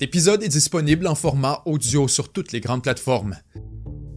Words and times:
Cet 0.00 0.08
épisode 0.08 0.42
est 0.42 0.48
disponible 0.48 1.06
en 1.06 1.14
format 1.14 1.60
audio 1.66 2.08
sur 2.08 2.32
toutes 2.32 2.52
les 2.52 2.60
grandes 2.60 2.82
plateformes. 2.82 3.36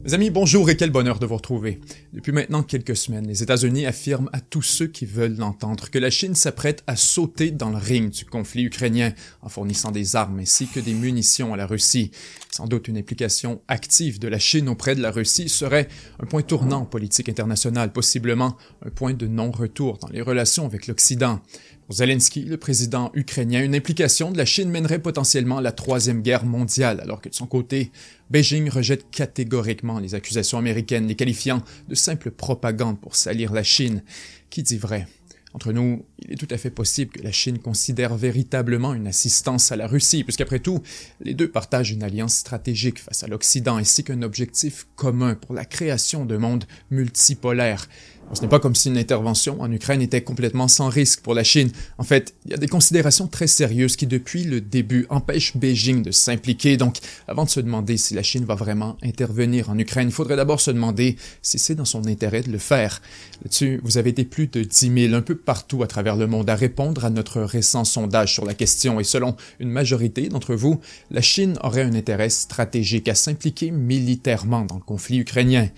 Mes 0.05 0.13
amis, 0.13 0.29
bonjour 0.29 0.69
et 0.69 0.77
quel 0.77 0.91
bonheur 0.91 1.19
de 1.19 1.25
vous 1.25 1.35
retrouver. 1.35 1.81
Depuis 2.13 2.31
maintenant 2.31 2.61
quelques 2.61 2.95
semaines, 2.95 3.25
les 3.25 3.41
États-Unis 3.41 3.87
affirment 3.87 4.29
à 4.33 4.39
tous 4.39 4.61
ceux 4.61 4.85
qui 4.85 5.07
veulent 5.07 5.35
l'entendre 5.35 5.89
que 5.89 5.97
la 5.97 6.11
Chine 6.11 6.35
s'apprête 6.35 6.83
à 6.85 6.95
sauter 6.95 7.49
dans 7.49 7.71
le 7.71 7.77
ring 7.77 8.11
du 8.11 8.23
conflit 8.23 8.65
ukrainien 8.65 9.13
en 9.41 9.49
fournissant 9.49 9.89
des 9.89 10.15
armes 10.15 10.37
ainsi 10.37 10.67
que 10.67 10.79
des 10.79 10.93
munitions 10.93 11.55
à 11.55 11.57
la 11.57 11.65
Russie. 11.65 12.11
Sans 12.51 12.67
doute 12.67 12.87
une 12.87 12.99
implication 12.99 13.63
active 13.67 14.19
de 14.19 14.27
la 14.27 14.37
Chine 14.37 14.69
auprès 14.69 14.93
de 14.93 15.01
la 15.01 15.09
Russie 15.09 15.49
serait 15.49 15.87
un 16.19 16.27
point 16.27 16.43
tournant 16.43 16.85
politique 16.85 17.29
internationale, 17.29 17.91
possiblement 17.91 18.57
un 18.85 18.91
point 18.91 19.15
de 19.15 19.25
non-retour 19.25 19.97
dans 19.97 20.09
les 20.09 20.21
relations 20.21 20.67
avec 20.67 20.85
l'Occident. 20.85 21.41
Pour 21.87 21.95
Zelensky, 21.95 22.45
le 22.45 22.57
président 22.57 23.11
ukrainien, 23.13 23.61
une 23.61 23.75
implication 23.75 24.31
de 24.31 24.37
la 24.37 24.45
Chine 24.45 24.69
mènerait 24.69 24.99
potentiellement 24.99 25.57
à 25.57 25.61
la 25.61 25.73
troisième 25.73 26.21
guerre 26.21 26.45
mondiale, 26.45 27.01
alors 27.01 27.19
que 27.19 27.27
de 27.27 27.33
son 27.33 27.45
côté, 27.45 27.91
Beijing 28.29 28.69
rejette 28.69 29.11
catégoriquement 29.11 29.99
les 29.99 30.15
accusations 30.15 30.57
américaines, 30.57 31.07
les 31.07 31.15
qualifiant 31.15 31.61
de 31.89 31.95
simple 32.03 32.31
propagande 32.31 32.99
pour 32.99 33.15
salir 33.15 33.53
la 33.53 33.63
Chine. 33.63 34.03
Qui 34.49 34.61
dit 34.61 34.77
vrai? 34.77 35.07
Entre 35.53 35.71
nous, 35.71 36.03
il 36.19 36.33
est 36.33 36.35
tout 36.35 36.47
à 36.49 36.57
fait 36.57 36.71
possible 36.71 37.11
que 37.11 37.21
la 37.21 37.31
Chine 37.31 37.59
considère 37.59 38.15
véritablement 38.15 38.93
une 38.93 39.07
assistance 39.07 39.71
à 39.71 39.75
la 39.75 39.87
Russie, 39.87 40.23
puisqu'après 40.23 40.59
tout, 40.59 40.81
les 41.21 41.35
deux 41.35 41.49
partagent 41.49 41.91
une 41.91 42.03
alliance 42.03 42.35
stratégique 42.35 42.99
face 42.99 43.23
à 43.23 43.27
l'Occident 43.27 43.77
ainsi 43.77 44.03
qu'un 44.03 44.23
objectif 44.23 44.87
commun 44.95 45.35
pour 45.35 45.53
la 45.53 45.63
création 45.63 46.25
d'un 46.25 46.39
monde 46.39 46.65
multipolaire. 46.89 47.87
Ce 48.33 48.41
n'est 48.41 48.47
pas 48.47 48.59
comme 48.59 48.75
si 48.75 48.89
une 48.89 48.97
intervention 48.97 49.61
en 49.61 49.71
Ukraine 49.71 50.01
était 50.01 50.21
complètement 50.21 50.67
sans 50.67 50.89
risque 50.89 51.21
pour 51.21 51.33
la 51.33 51.43
Chine. 51.43 51.69
En 51.97 52.03
fait, 52.03 52.33
il 52.45 52.51
y 52.51 52.53
a 52.53 52.57
des 52.57 52.67
considérations 52.67 53.27
très 53.27 53.47
sérieuses 53.47 53.95
qui, 53.95 54.07
depuis 54.07 54.43
le 54.43 54.61
début, 54.61 55.05
empêchent 55.09 55.55
Beijing 55.55 56.01
de 56.01 56.11
s'impliquer. 56.11 56.77
Donc, 56.77 56.97
avant 57.27 57.45
de 57.45 57.49
se 57.49 57.59
demander 57.59 57.97
si 57.97 58.13
la 58.13 58.23
Chine 58.23 58.45
va 58.45 58.55
vraiment 58.55 58.97
intervenir 59.03 59.69
en 59.69 59.77
Ukraine, 59.77 60.07
il 60.07 60.13
faudrait 60.13 60.35
d'abord 60.35 60.61
se 60.61 60.71
demander 60.71 61.17
si 61.41 61.59
c'est 61.59 61.75
dans 61.75 61.85
son 61.85 62.07
intérêt 62.07 62.41
de 62.41 62.51
le 62.51 62.57
faire. 62.57 63.01
Là-dessus, 63.43 63.79
vous 63.83 63.97
avez 63.97 64.09
été 64.09 64.25
plus 64.25 64.47
de 64.47 64.63
10 64.63 65.07
000 65.09 65.13
un 65.13 65.21
peu 65.21 65.35
partout 65.35 65.83
à 65.83 65.87
travers 65.87 66.15
le 66.15 66.27
monde 66.27 66.49
à 66.49 66.55
répondre 66.55 67.05
à 67.05 67.09
notre 67.09 67.41
récent 67.41 67.83
sondage 67.83 68.33
sur 68.33 68.45
la 68.45 68.53
question 68.53 68.99
et 68.99 69.03
selon 69.03 69.35
une 69.59 69.69
majorité 69.69 70.29
d'entre 70.29 70.55
vous, 70.55 70.79
la 71.11 71.21
Chine 71.21 71.57
aurait 71.61 71.83
un 71.83 71.93
intérêt 71.93 72.29
stratégique 72.29 73.07
à 73.07 73.15
s'impliquer 73.15 73.71
militairement 73.71 74.65
dans 74.65 74.75
le 74.75 74.81
conflit 74.81 75.19
ukrainien. 75.19 75.69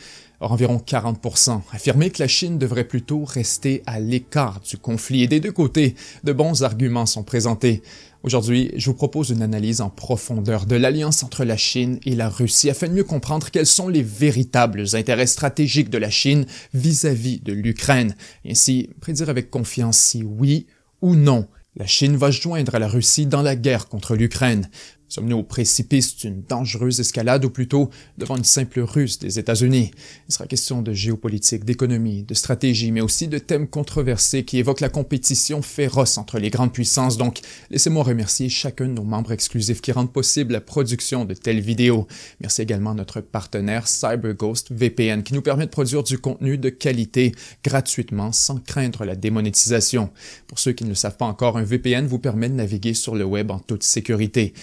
Environ 0.51 0.77
40% 0.77 1.61
affirmaient 1.71 2.09
que 2.09 2.21
la 2.21 2.27
Chine 2.27 2.57
devrait 2.57 2.83
plutôt 2.83 3.23
rester 3.23 3.83
à 3.85 3.99
l'écart 3.99 4.59
du 4.61 4.77
conflit 4.77 5.23
et 5.23 5.27
des 5.27 5.39
deux 5.39 5.51
côtés, 5.51 5.95
de 6.23 6.33
bons 6.33 6.63
arguments 6.63 7.05
sont 7.05 7.23
présentés. 7.23 7.81
Aujourd'hui, 8.23 8.71
je 8.75 8.87
vous 8.87 8.95
propose 8.95 9.29
une 9.29 9.41
analyse 9.41 9.81
en 9.81 9.89
profondeur 9.89 10.65
de 10.65 10.75
l'alliance 10.75 11.23
entre 11.23 11.45
la 11.45 11.57
Chine 11.57 11.99
et 12.05 12.15
la 12.15 12.29
Russie 12.29 12.69
afin 12.69 12.87
de 12.87 12.93
mieux 12.93 13.03
comprendre 13.03 13.49
quels 13.51 13.65
sont 13.65 13.87
les 13.87 14.03
véritables 14.03 14.83
intérêts 14.93 15.27
stratégiques 15.27 15.89
de 15.89 15.97
la 15.97 16.09
Chine 16.09 16.45
vis-à-vis 16.73 17.39
de 17.39 17.53
l'Ukraine, 17.53 18.15
ainsi 18.47 18.89
prédire 19.01 19.29
avec 19.29 19.49
confiance 19.49 19.97
si 19.97 20.23
oui 20.23 20.67
ou 21.01 21.15
non 21.15 21.47
la 21.77 21.85
Chine 21.85 22.15
va 22.15 22.31
joindre 22.31 22.75
à 22.75 22.79
la 22.79 22.87
Russie 22.87 23.25
dans 23.25 23.41
la 23.41 23.57
guerre 23.57 23.89
contre 23.89 24.15
l'Ukraine. 24.15 24.69
Sommes-nous 25.15 25.37
au 25.37 25.43
précipice 25.43 26.17
d'une 26.17 26.41
dangereuse 26.41 26.99
escalade 26.99 27.45
ou 27.45 27.49
plutôt 27.49 27.89
devant 28.17 28.35
une 28.35 28.43
simple 28.43 28.81
ruse 28.81 29.17
des 29.17 29.39
États-Unis? 29.39 29.91
Il 30.27 30.33
sera 30.33 30.45
question 30.45 30.81
de 30.81 30.91
géopolitique, 30.91 31.63
d'économie, 31.63 32.23
de 32.23 32.33
stratégie, 32.33 32.91
mais 32.91 32.99
aussi 32.99 33.29
de 33.29 33.37
thèmes 33.37 33.69
controversés 33.69 34.43
qui 34.43 34.57
évoquent 34.57 34.81
la 34.81 34.89
compétition 34.89 35.61
féroce 35.61 36.17
entre 36.17 36.37
les 36.37 36.49
grandes 36.49 36.73
puissances. 36.73 37.15
Donc, 37.15 37.39
laissez-moi 37.69 38.03
remercier 38.03 38.49
chacun 38.49 38.89
de 38.89 38.91
nos 38.91 39.05
membres 39.05 39.31
exclusifs 39.31 39.79
qui 39.79 39.93
rendent 39.93 40.11
possible 40.11 40.51
la 40.51 40.59
production 40.59 41.23
de 41.23 41.33
telles 41.33 41.61
vidéos. 41.61 42.07
Merci 42.41 42.63
également 42.63 42.91
à 42.91 42.95
notre 42.95 43.21
partenaire 43.21 43.87
CyberGhost 43.87 44.73
VPN 44.73 45.23
qui 45.23 45.33
nous 45.33 45.41
permet 45.41 45.65
de 45.65 45.71
produire 45.71 46.03
du 46.03 46.17
contenu 46.17 46.57
de 46.57 46.67
qualité 46.67 47.31
gratuitement 47.63 48.33
sans 48.33 48.57
craindre 48.57 49.05
la 49.05 49.15
démonétisation. 49.15 50.09
Pour 50.47 50.59
ceux 50.59 50.73
qui 50.73 50.83
ne 50.83 50.89
le 50.89 50.95
savent 50.95 51.15
pas 51.15 51.25
encore, 51.25 51.57
un 51.57 51.63
VPN 51.63 52.05
vous 52.05 52.19
permet 52.19 52.49
de 52.49 52.55
naviguer 52.55 52.93
sur 52.93 53.15
le 53.15 53.23
web 53.23 53.49
en 53.49 53.59
toute 53.59 53.83
sécurité. 53.83 54.53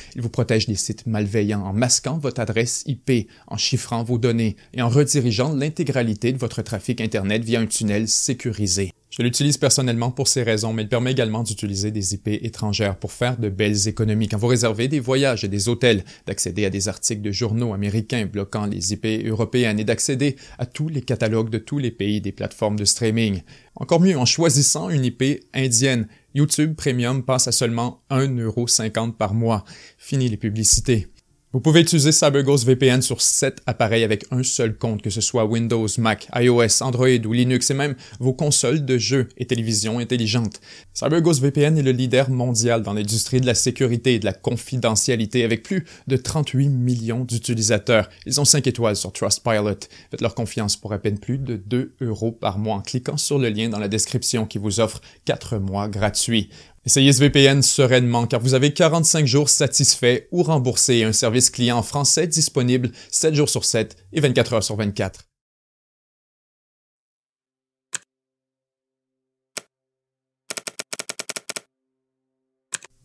Protège 0.42 0.66
des 0.66 0.74
sites 0.74 1.06
malveillants 1.06 1.62
en 1.62 1.72
masquant 1.72 2.18
votre 2.18 2.40
adresse 2.40 2.82
IP, 2.86 3.28
en 3.46 3.56
chiffrant 3.56 4.02
vos 4.02 4.18
données 4.18 4.56
et 4.74 4.82
en 4.82 4.88
redirigeant 4.88 5.54
l'intégralité 5.54 6.32
de 6.32 6.38
votre 6.38 6.62
trafic 6.62 7.00
Internet 7.00 7.44
via 7.44 7.60
un 7.60 7.66
tunnel 7.66 8.08
sécurisé. 8.08 8.90
Je 9.12 9.20
l'utilise 9.20 9.58
personnellement 9.58 10.10
pour 10.10 10.26
ces 10.26 10.42
raisons, 10.42 10.72
mais 10.72 10.84
il 10.84 10.88
permet 10.88 11.12
également 11.12 11.42
d'utiliser 11.42 11.90
des 11.90 12.14
IP 12.14 12.28
étrangères 12.28 12.96
pour 12.96 13.12
faire 13.12 13.36
de 13.36 13.50
belles 13.50 13.86
économies. 13.86 14.26
Quand 14.26 14.38
vous 14.38 14.46
réservez 14.46 14.88
des 14.88 15.00
voyages 15.00 15.44
et 15.44 15.48
des 15.48 15.68
hôtels, 15.68 16.02
d'accéder 16.24 16.64
à 16.64 16.70
des 16.70 16.88
articles 16.88 17.20
de 17.20 17.30
journaux 17.30 17.74
américains 17.74 18.24
bloquant 18.24 18.64
les 18.64 18.94
IP 18.94 19.06
européennes 19.26 19.78
et 19.78 19.84
d'accéder 19.84 20.36
à 20.58 20.64
tous 20.64 20.88
les 20.88 21.02
catalogues 21.02 21.50
de 21.50 21.58
tous 21.58 21.76
les 21.76 21.90
pays 21.90 22.22
des 22.22 22.32
plateformes 22.32 22.76
de 22.76 22.86
streaming. 22.86 23.42
Encore 23.76 24.00
mieux, 24.00 24.16
en 24.16 24.24
choisissant 24.24 24.88
une 24.88 25.04
IP 25.04 25.44
indienne, 25.52 26.08
YouTube 26.34 26.74
Premium 26.74 27.22
passe 27.22 27.48
à 27.48 27.52
seulement 27.52 28.00
1,50€ 28.10 29.12
par 29.12 29.34
mois. 29.34 29.64
Fini 29.98 30.30
les 30.30 30.38
publicités. 30.38 31.08
Vous 31.54 31.60
pouvez 31.60 31.82
utiliser 31.82 32.12
CyberGhost 32.12 32.64
VPN 32.64 33.02
sur 33.02 33.20
7 33.20 33.60
appareils 33.66 34.04
avec 34.04 34.24
un 34.30 34.42
seul 34.42 34.74
compte, 34.74 35.02
que 35.02 35.10
ce 35.10 35.20
soit 35.20 35.44
Windows, 35.44 35.86
Mac, 35.98 36.26
iOS, 36.34 36.82
Android 36.82 37.26
ou 37.26 37.32
Linux 37.34 37.70
et 37.70 37.74
même 37.74 37.94
vos 38.20 38.32
consoles 38.32 38.86
de 38.86 38.96
jeux 38.96 39.28
et 39.36 39.44
télévisions 39.44 39.98
intelligentes. 39.98 40.62
CyberGhost 40.94 41.42
VPN 41.42 41.76
est 41.76 41.82
le 41.82 41.90
leader 41.90 42.30
mondial 42.30 42.80
dans 42.80 42.94
l'industrie 42.94 43.42
de 43.42 43.44
la 43.44 43.54
sécurité 43.54 44.14
et 44.14 44.18
de 44.18 44.24
la 44.24 44.32
confidentialité 44.32 45.44
avec 45.44 45.62
plus 45.62 45.84
de 46.06 46.16
38 46.16 46.70
millions 46.70 47.24
d'utilisateurs. 47.24 48.08
Ils 48.24 48.40
ont 48.40 48.46
5 48.46 48.66
étoiles 48.66 48.96
sur 48.96 49.12
Trustpilot. 49.12 49.80
Faites 50.10 50.22
leur 50.22 50.34
confiance 50.34 50.76
pour 50.76 50.94
à 50.94 50.98
peine 50.98 51.18
plus 51.18 51.36
de 51.36 51.56
2 51.56 51.96
euros 52.00 52.32
par 52.32 52.58
mois 52.58 52.76
en 52.76 52.80
cliquant 52.80 53.18
sur 53.18 53.38
le 53.38 53.50
lien 53.50 53.68
dans 53.68 53.78
la 53.78 53.88
description 53.88 54.46
qui 54.46 54.56
vous 54.56 54.80
offre 54.80 55.02
4 55.26 55.58
mois 55.58 55.88
gratuits. 55.88 56.48
Essayez 56.84 57.12
ce 57.12 57.20
VPN 57.20 57.62
sereinement 57.62 58.26
car 58.26 58.40
vous 58.40 58.54
avez 58.54 58.72
45 58.72 59.24
jours 59.24 59.48
satisfaits 59.48 60.26
ou 60.32 60.42
remboursés 60.42 60.96
et 60.96 61.04
un 61.04 61.12
service 61.12 61.48
client 61.48 61.80
français 61.82 62.26
disponible 62.26 62.90
7 63.12 63.34
jours 63.34 63.48
sur 63.48 63.64
7 63.64 63.96
et 64.12 64.20
24 64.20 64.54
heures 64.54 64.64
sur 64.64 64.74
24. 64.74 65.31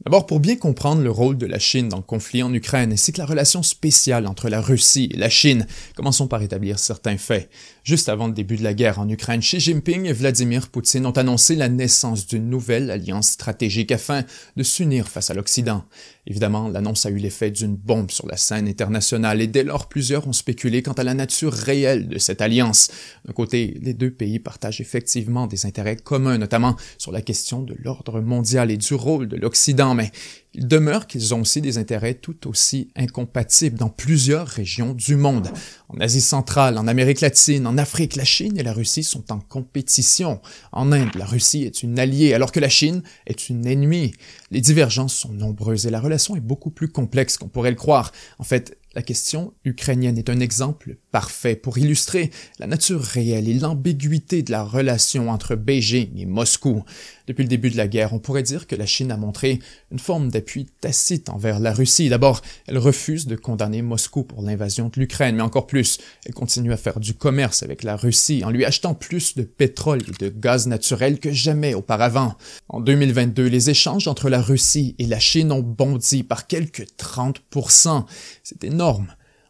D'abord, 0.06 0.28
pour 0.28 0.40
bien 0.40 0.56
comprendre 0.56 1.02
le 1.02 1.10
rôle 1.10 1.38
de 1.38 1.48
la 1.48 1.58
Chine 1.58 1.90
dans 1.90 1.98
le 1.98 2.04
conflit 2.04 2.44
en 2.44 2.54
Ukraine, 2.54 2.94
ainsi 2.94 3.12
que 3.12 3.18
la 3.18 3.26
relation 3.26 3.64
spéciale 3.64 4.28
entre 4.28 4.48
la 4.48 4.62
Russie 4.62 5.10
et 5.12 5.18
la 5.18 5.30
Chine, 5.30 5.66
commençons 5.96 6.28
par 6.28 6.44
établir 6.44 6.78
certains 6.78 7.18
faits. 7.18 7.50
Juste 7.84 8.08
avant 8.08 8.28
le 8.28 8.34
début 8.34 8.58
de 8.58 8.64
la 8.64 8.76
guerre 8.76 9.00
en 9.00 9.10
Ukraine, 9.10 9.40
Xi 9.40 9.60
Jinping 9.60 10.06
et 10.06 10.14
Vladimir 10.14 10.70
Poutine 10.70 11.06
ont 11.06 11.12
annoncé 11.12 11.56
la 11.56 11.68
naissance 11.68 12.28
d'une 12.28 12.48
nouvelle 12.48 12.92
alliance 12.92 13.30
stratégique 13.30 13.92
afin 13.92 14.24
de 14.56 14.64
s'unir 14.64 15.08
face 15.08 15.32
à 15.32 15.34
l'Occident. 15.34 15.84
Évidemment, 16.28 16.68
l'annonce 16.68 17.06
a 17.06 17.10
eu 17.10 17.16
l'effet 17.16 17.50
d'une 17.50 17.78
bombe 17.78 18.12
sur 18.12 18.28
la 18.28 18.36
scène 18.36 18.68
internationale 18.68 19.42
et 19.42 19.48
dès 19.48 19.64
lors 19.64 19.88
plusieurs 19.88 20.28
ont 20.28 20.34
spéculé 20.34 20.84
quant 20.84 20.92
à 20.92 21.06
la 21.06 21.14
nature 21.14 21.54
réelle 21.54 22.10
de 22.10 22.18
cette 22.18 22.42
alliance. 22.42 22.92
D'un 23.26 23.32
côté, 23.32 23.78
les 23.82 23.94
deux 23.94 24.12
pays 24.12 24.40
partagent 24.40 24.82
effectivement 24.82 25.48
des 25.48 25.66
intérêts 25.66 25.96
communs, 25.96 26.38
notamment 26.38 26.76
sur 26.98 27.14
la 27.14 27.22
question 27.22 27.62
de 27.62 27.76
l'ordre 27.82 28.20
mondial 28.20 28.70
et 28.70 28.78
du 28.78 28.94
rôle 28.94 29.30
de 29.30 29.38
l'Occident, 29.38 29.96
mais 29.98 30.12
il 30.54 30.68
demeure 30.68 31.06
qu'ils 31.06 31.36
ont 31.36 31.42
aussi 31.42 31.62
des 31.62 31.78
intérêts 31.78 32.16
tout 32.16 32.48
aussi 32.48 32.90
incompatibles 32.96 33.78
dans 33.78 33.90
plusieurs 33.90 34.48
régions 34.48 34.94
du 34.94 35.16
monde. 35.16 35.50
En 35.90 36.00
Asie 36.00 36.22
centrale, 36.22 36.78
en 36.78 36.88
Amérique 36.88 37.22
latine, 37.22 37.68
en 37.68 37.78
Afrique, 37.78 38.16
la 38.16 38.24
Chine 38.24 38.58
et 38.58 38.64
la 38.64 38.74
Russie 38.74 39.04
sont 39.04 39.32
en 39.32 39.40
compétition. 39.40 40.42
En 40.72 40.92
Inde, 40.92 41.16
la 41.16 41.26
Russie 41.26 41.64
est 41.64 41.84
une 41.84 42.00
alliée 42.00 42.34
alors 42.34 42.52
que 42.52 42.60
la 42.60 42.70
Chine 42.70 43.04
est 43.28 43.50
une 43.50 43.68
ennemie. 43.68 44.14
Les 44.50 44.62
divergences 44.62 45.14
sont 45.14 45.34
nombreuses 45.34 45.86
et 45.88 45.90
la 45.90 46.00
relation 46.00 46.36
est 46.38 46.42
beaucoup 46.42 46.70
plus 46.70 46.88
complexe 46.88 47.38
qu'on 47.38 47.50
pourrait 47.50 47.72
le 47.72 47.76
croire. 47.76 48.14
En 48.40 48.46
fait, 48.46 48.78
la 48.98 49.04
question 49.04 49.54
ukrainienne 49.64 50.18
est 50.18 50.32
un 50.32 50.40
exemple 50.40 50.98
parfait 51.12 51.56
pour 51.56 51.78
illustrer 51.78 52.32
la 52.58 52.66
nature 52.66 53.00
réelle 53.00 53.48
et 53.48 53.54
l'ambiguïté 53.54 54.42
de 54.42 54.52
la 54.52 54.64
relation 54.64 55.30
entre 55.30 55.56
Beijing 55.56 56.18
et 56.18 56.26
Moscou. 56.26 56.84
Depuis 57.28 57.44
le 57.44 57.50
début 57.50 57.70
de 57.70 57.78
la 57.78 57.88
guerre, 57.88 58.14
on 58.14 58.20
pourrait 58.20 58.42
dire 58.42 58.66
que 58.66 58.76
la 58.76 58.88
Chine 58.88 59.12
a 59.12 59.18
montré 59.18 59.60
une 59.92 60.00
forme 60.00 60.32
d'appui 60.32 60.66
tacite 60.82 61.30
envers 61.30 61.60
la 61.60 61.74
Russie. 61.74 62.10
D'abord, 62.10 62.42
elle 62.66 62.80
refuse 62.80 63.28
de 63.28 63.36
condamner 63.36 63.84
Moscou 63.84 64.24
pour 64.24 64.42
l'invasion 64.42 64.88
de 64.88 65.00
l'Ukraine, 65.00 65.36
mais 65.36 65.44
encore 65.44 65.68
plus, 65.68 66.00
elle 66.26 66.34
continue 66.34 66.72
à 66.72 66.78
faire 66.78 67.00
du 67.00 67.14
commerce 67.14 67.62
avec 67.62 67.84
la 67.84 67.98
Russie 67.98 68.44
en 68.46 68.50
lui 68.50 68.66
achetant 68.66 68.96
plus 68.96 69.36
de 69.36 69.44
pétrole 69.44 70.02
et 70.08 70.26
de 70.26 70.30
gaz 70.30 70.66
naturel 70.66 71.20
que 71.20 71.32
jamais 71.32 71.76
auparavant. 71.76 72.36
En 72.70 72.80
2022, 72.80 73.46
les 73.46 73.70
échanges 73.70 74.08
entre 74.08 74.30
la 74.30 74.37
Russie 74.42 74.96
et 75.00 75.06
la 75.06 75.20
Chine 75.20 75.52
ont 75.52 75.62
bondi 75.62 76.24
par 76.24 76.48
quelques 76.48 76.88
30%. 76.98 78.06
C'est 78.44 78.64
énorme. 78.64 79.08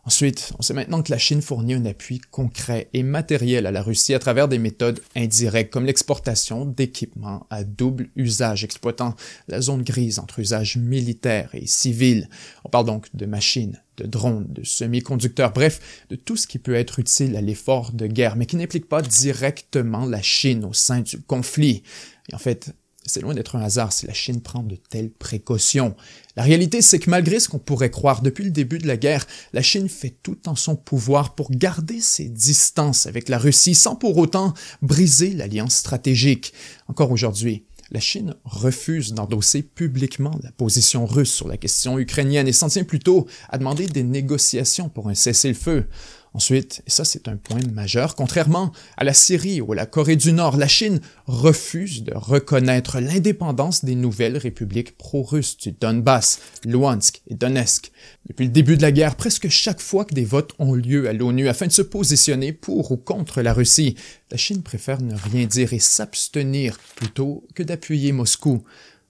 Ensuite, 0.07 0.54
on 0.57 0.62
sait 0.62 0.74
maintenant 0.74 1.04
que 1.04 1.12
la 1.12 1.18
Chine 1.18 1.42
fournit 1.42 1.74
un 1.74 1.84
appui 1.84 2.22
concret 2.31 2.88
et 2.94 3.04
matériel 3.04 3.66
à 3.66 3.72
la 3.72 3.81
Russie 3.81 4.13
à 4.13 4.19
travers 4.19 4.48
des 4.48 4.57
méthodes 4.57 5.01
indirectes 5.18 5.74
comme 5.74 5.86
l'exportation 5.86 6.63
d'équipements 6.63 7.45
à 7.50 7.66
double 7.66 8.07
usage 8.16 8.63
exploitant 8.63 9.18
la 9.50 9.60
zone 9.60 9.84
grise 9.84 10.19
entre 10.19 10.39
usage 10.39 10.78
militaire 10.78 11.50
et 11.51 11.68
civil. 11.68 12.30
On 12.63 12.69
parle 12.69 12.86
donc 12.86 13.13
de 13.13 13.25
machines, 13.25 13.83
de 13.98 14.06
drones, 14.06 14.48
de 14.48 14.63
semi-conducteurs, 14.63 15.51
bref, 15.51 16.06
de 16.10 16.16
tout 16.16 16.38
ce 16.38 16.48
qui 16.48 16.57
peut 16.57 16.75
être 16.75 17.00
utile 17.00 17.36
à 17.36 17.42
l'effort 17.42 17.92
de 17.92 18.07
guerre, 18.07 18.38
mais 18.38 18.45
qui 18.45 18.56
n'implique 18.56 18.88
pas 18.88 19.01
directement 19.01 20.06
la 20.06 20.22
Chine 20.22 20.63
au 20.63 20.72
sein 20.72 21.01
du 21.01 21.19
conflit. 21.19 21.83
En 22.31 22.38
fait, 22.38 22.74
c'est 23.07 23.21
loin 23.21 23.33
d'être 23.33 23.56
un 23.56 23.62
hasard 23.62 23.92
si 23.92 24.06
la 24.06 24.13
Chine 24.13 24.42
prend 24.42 24.63
de 24.63 24.75
telles 24.75 25.09
précautions. 25.09 25.95
La 26.36 26.44
réalité, 26.44 26.81
c'est 26.81 27.00
que 27.00 27.09
malgré 27.09 27.39
ce 27.39 27.50
qu'on 27.50 27.59
pourrait 27.59 27.89
croire 27.89 28.21
depuis 28.21 28.44
le 28.44 28.51
début 28.51 28.77
de 28.77 28.88
la 28.88 28.98
guerre, 28.98 29.25
la 29.54 29.62
Chine 29.62 29.89
fait 29.89 30.15
tout 30.21 30.48
en 30.48 30.56
son 30.56 30.75
pouvoir 30.75 31.33
pour 31.33 31.50
garder 31.51 32.00
ses 32.00 32.30
distances 32.30 33.07
avec 33.07 33.30
la 33.30 33.38
Russie 33.38 33.75
sans 33.75 33.95
pour 33.95 34.18
autant 34.18 34.54
briser 34.81 35.33
l'alliance 35.33 35.75
stratégique. 35.75 36.54
Encore 36.88 37.12
aujourd'hui, 37.12 37.65
la 37.92 38.00
Chine 38.00 38.36
refuse 38.44 39.13
d'endosser 39.13 39.62
publiquement 39.63 40.38
la 40.44 40.51
position 40.51 41.06
russe 41.06 41.31
sur 41.31 41.48
la 41.48 41.57
question 41.57 41.98
ukrainienne 41.98 42.48
et 42.48 42.54
s'en 42.54 42.68
tient 42.68 42.83
plutôt 42.83 43.27
à 43.50 43.57
demander 43.57 43.88
des 43.88 44.04
négociations 44.04 44.89
pour 44.89 45.07
un 45.09 45.15
cessez-le-feu. 45.15 45.88
Ensuite, 46.34 46.84
et 46.86 46.90
ça 46.90 47.06
c'est 47.06 47.28
un 47.28 47.38
point 47.38 47.60
majeur, 47.74 48.16
contrairement 48.16 48.72
à 48.96 49.04
la 49.04 49.14
Syrie 49.14 49.62
ou 49.62 49.74
à 49.74 49.76
la 49.76 49.86
Corée 49.86 50.16
du 50.16 50.34
Nord, 50.34 50.58
la 50.58 50.68
Chine 50.68 51.00
refuse 51.26 52.04
de 52.04 52.14
reconnaître 52.16 53.00
l'indépendance 53.00 53.84
des 53.84 53.96
nouvelles 53.96 54.38
républiques 54.38 54.98
pro-russes 54.98 55.58
du 55.58 55.72
Donbass, 55.72 56.40
Luhansk 56.64 57.22
et 57.28 57.36
Donetsk. 57.36 57.92
Depuis 58.28 58.46
le 58.46 58.52
début 58.52 58.78
de 58.78 58.82
la 58.82 58.92
guerre, 58.92 59.16
presque 59.16 59.50
chaque 59.50 59.82
fois 59.82 60.06
que 60.06 60.14
des 60.14 60.26
votes 60.26 60.54
ont 60.60 60.74
lieu 60.74 61.08
à 61.08 61.14
l'ONU 61.14 61.48
afin 61.48 61.68
de 61.68 61.72
se 61.72 61.82
positionner 61.82 62.54
pour 62.54 62.92
ou 62.92 62.98
contre 62.98 63.42
la 63.42 63.54
Russie, 63.54 63.96
la 64.30 64.38
Chine 64.38 64.62
préfère 64.62 65.02
ne 65.02 65.16
rien 65.16 65.46
dire 65.46 65.74
et 65.74 65.80
s'abstenir 65.80 66.78
plutôt 66.96 67.48
que 67.56 67.64
d'appuyer 67.64 68.12
Moscou. 68.12 68.64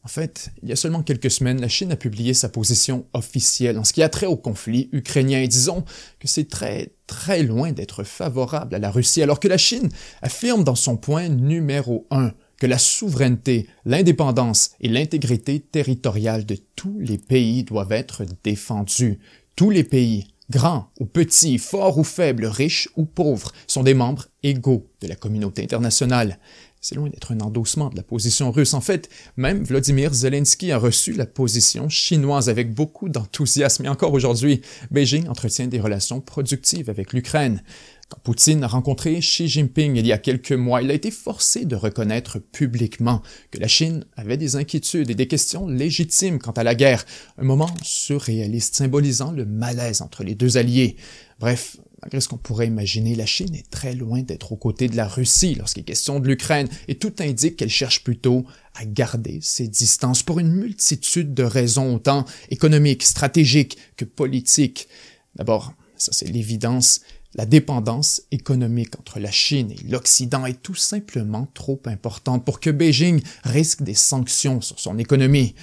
En 0.08 0.10
fait, 0.10 0.52
il 0.64 0.70
y 0.70 0.72
a 0.72 0.78
seulement 0.78 1.04
quelques 1.04 1.30
semaines, 1.30 1.60
la 1.60 1.68
Chine 1.68 1.92
a 1.92 1.98
publié 1.98 2.34
sa 2.34 2.48
position 2.48 3.06
officielle 3.12 3.78
en 3.78 3.84
ce 3.84 3.92
qui 3.92 4.02
a 4.02 4.08
trait 4.08 4.26
au 4.26 4.38
conflit 4.38 4.88
ukrainien 4.94 5.42
et 5.42 5.50
disons 5.50 5.84
que 6.20 6.30
c'est 6.30 6.48
très 6.48 6.94
très 7.08 7.44
loin 7.44 7.74
d'être 7.74 8.06
favorable 8.06 8.74
à 8.74 8.80
la 8.80 8.90
Russie 8.90 9.22
alors 9.22 9.42
que 9.42 9.50
la 9.50 9.58
Chine 9.58 9.90
affirme 10.22 10.64
dans 10.64 10.76
son 10.76 10.96
point 10.96 11.28
numéro 11.28 12.08
un 12.10 12.32
que 12.58 12.68
la 12.68 12.78
souveraineté, 12.78 13.68
l'indépendance 13.84 14.72
et 14.80 14.88
l'intégrité 14.88 15.60
territoriale 15.60 16.46
de 16.46 16.56
tous 16.78 16.98
les 17.00 17.18
pays 17.18 17.66
doivent 17.66 17.92
être 17.92 18.24
défendus. 18.46 19.20
Tous 19.58 19.72
les 19.72 19.84
pays, 19.84 20.28
grands 20.50 20.90
ou 21.02 21.06
petits, 21.06 21.58
forts 21.58 21.98
ou 21.98 22.06
faibles, 22.06 22.46
riches 22.46 22.88
ou 22.96 23.04
pauvres, 23.04 23.52
sont 23.68 23.84
des 23.84 23.94
membres 23.94 24.30
égaux 24.42 24.88
de 25.02 25.08
la 25.08 25.16
communauté 25.16 25.64
internationale. 25.64 26.40
C'est 26.80 26.96
loin 26.96 27.10
d'être 27.10 27.32
un 27.32 27.40
endossement 27.40 27.90
de 27.90 27.96
la 27.96 28.04
position 28.04 28.52
russe. 28.52 28.74
En 28.74 28.82
fait, 28.82 29.10
même 29.36 29.64
Vladimir 29.64 30.14
Zelensky 30.14 30.72
a 30.72 30.78
reçu 30.78 31.14
la 31.14 31.26
position 31.26 31.90
chinoise 31.90 32.50
avec 32.50 32.74
beaucoup 32.74 33.10
d'enthousiasme. 33.10 33.86
Et 33.86 33.90
encore 33.90 34.14
aujourd'hui, 34.14 34.62
Beijing 34.92 35.28
entretient 35.28 35.68
des 35.68 35.80
relations 35.80 36.22
productives 36.22 36.90
avec 36.90 37.14
l'Ukraine. 37.14 37.64
Quand 38.10 38.20
Poutine 38.24 38.64
a 38.64 38.68
rencontré 38.68 39.20
Xi 39.20 39.50
Jinping 39.50 39.98
il 39.98 40.08
y 40.08 40.14
a 40.14 40.18
quelques 40.18 40.54
mois, 40.54 40.82
il 40.82 40.92
a 40.92 40.94
été 40.94 41.12
forcé 41.12 41.66
de 41.66 41.76
reconnaître 41.76 42.40
publiquement 42.40 43.22
que 43.52 43.60
la 43.60 43.68
Chine 43.68 44.06
avait 44.16 44.38
des 44.38 44.56
inquiétudes 44.56 45.10
et 45.10 45.16
des 45.16 45.28
questions 45.28 45.68
légitimes 45.68 46.40
quant 46.40 46.52
à 46.52 46.64
la 46.64 46.74
guerre, 46.74 47.04
un 47.38 47.44
moment 47.44 47.70
surréaliste 47.84 48.76
symbolisant 48.76 49.32
le 49.32 49.46
malaise 49.46 50.02
entre 50.02 50.24
les 50.24 50.36
deux 50.36 50.58
alliés. 50.58 50.96
Bref, 51.40 51.78
Malgré 52.02 52.22
ce 52.22 52.28
qu'on 52.28 52.38
pourrait 52.38 52.68
imaginer, 52.68 53.16
la 53.16 53.26
Chine 53.26 53.56
est 53.56 53.70
très 53.72 53.96
loin 53.96 54.22
d'être 54.22 54.52
aux 54.52 54.58
côtés 54.58 54.88
de 54.88 54.96
la 54.96 55.08
Russie 55.08 55.56
lorsqu'il 55.56 55.82
est 55.82 55.86
question 55.86 56.20
de 56.20 56.28
l'Ukraine, 56.28 56.68
et 56.88 56.96
tout 56.96 57.14
indique 57.20 57.58
qu'elle 57.58 57.70
cherche 57.70 58.04
plutôt 58.04 58.46
à 58.76 58.86
garder 58.86 59.40
ses 59.42 59.68
distances 59.68 60.22
pour 60.22 60.40
une 60.40 60.52
multitude 60.52 61.34
de 61.34 61.44
raisons 61.44 61.96
autant 61.96 62.26
économiques, 62.50 63.04
stratégiques 63.04 63.78
que 63.98 64.06
politiques. 64.06 64.88
D'abord, 65.36 65.74
ça 65.98 66.12
c'est 66.14 66.28
l'évidence, 66.28 67.02
la 67.34 67.46
dépendance 67.46 68.22
économique 68.32 68.98
entre 69.00 69.20
la 69.20 69.32
Chine 69.32 69.72
et 69.72 69.88
l'Occident 69.88 70.46
est 70.46 70.62
tout 70.62 70.76
simplement 70.76 71.48
trop 71.54 71.82
importante 71.86 72.46
pour 72.46 72.60
que 72.60 72.70
Beijing 72.70 73.22
risque 73.44 73.82
des 73.82 73.96
sanctions 73.96 74.62
sur 74.62 74.80
son 74.80 74.98
économie. 75.00 75.56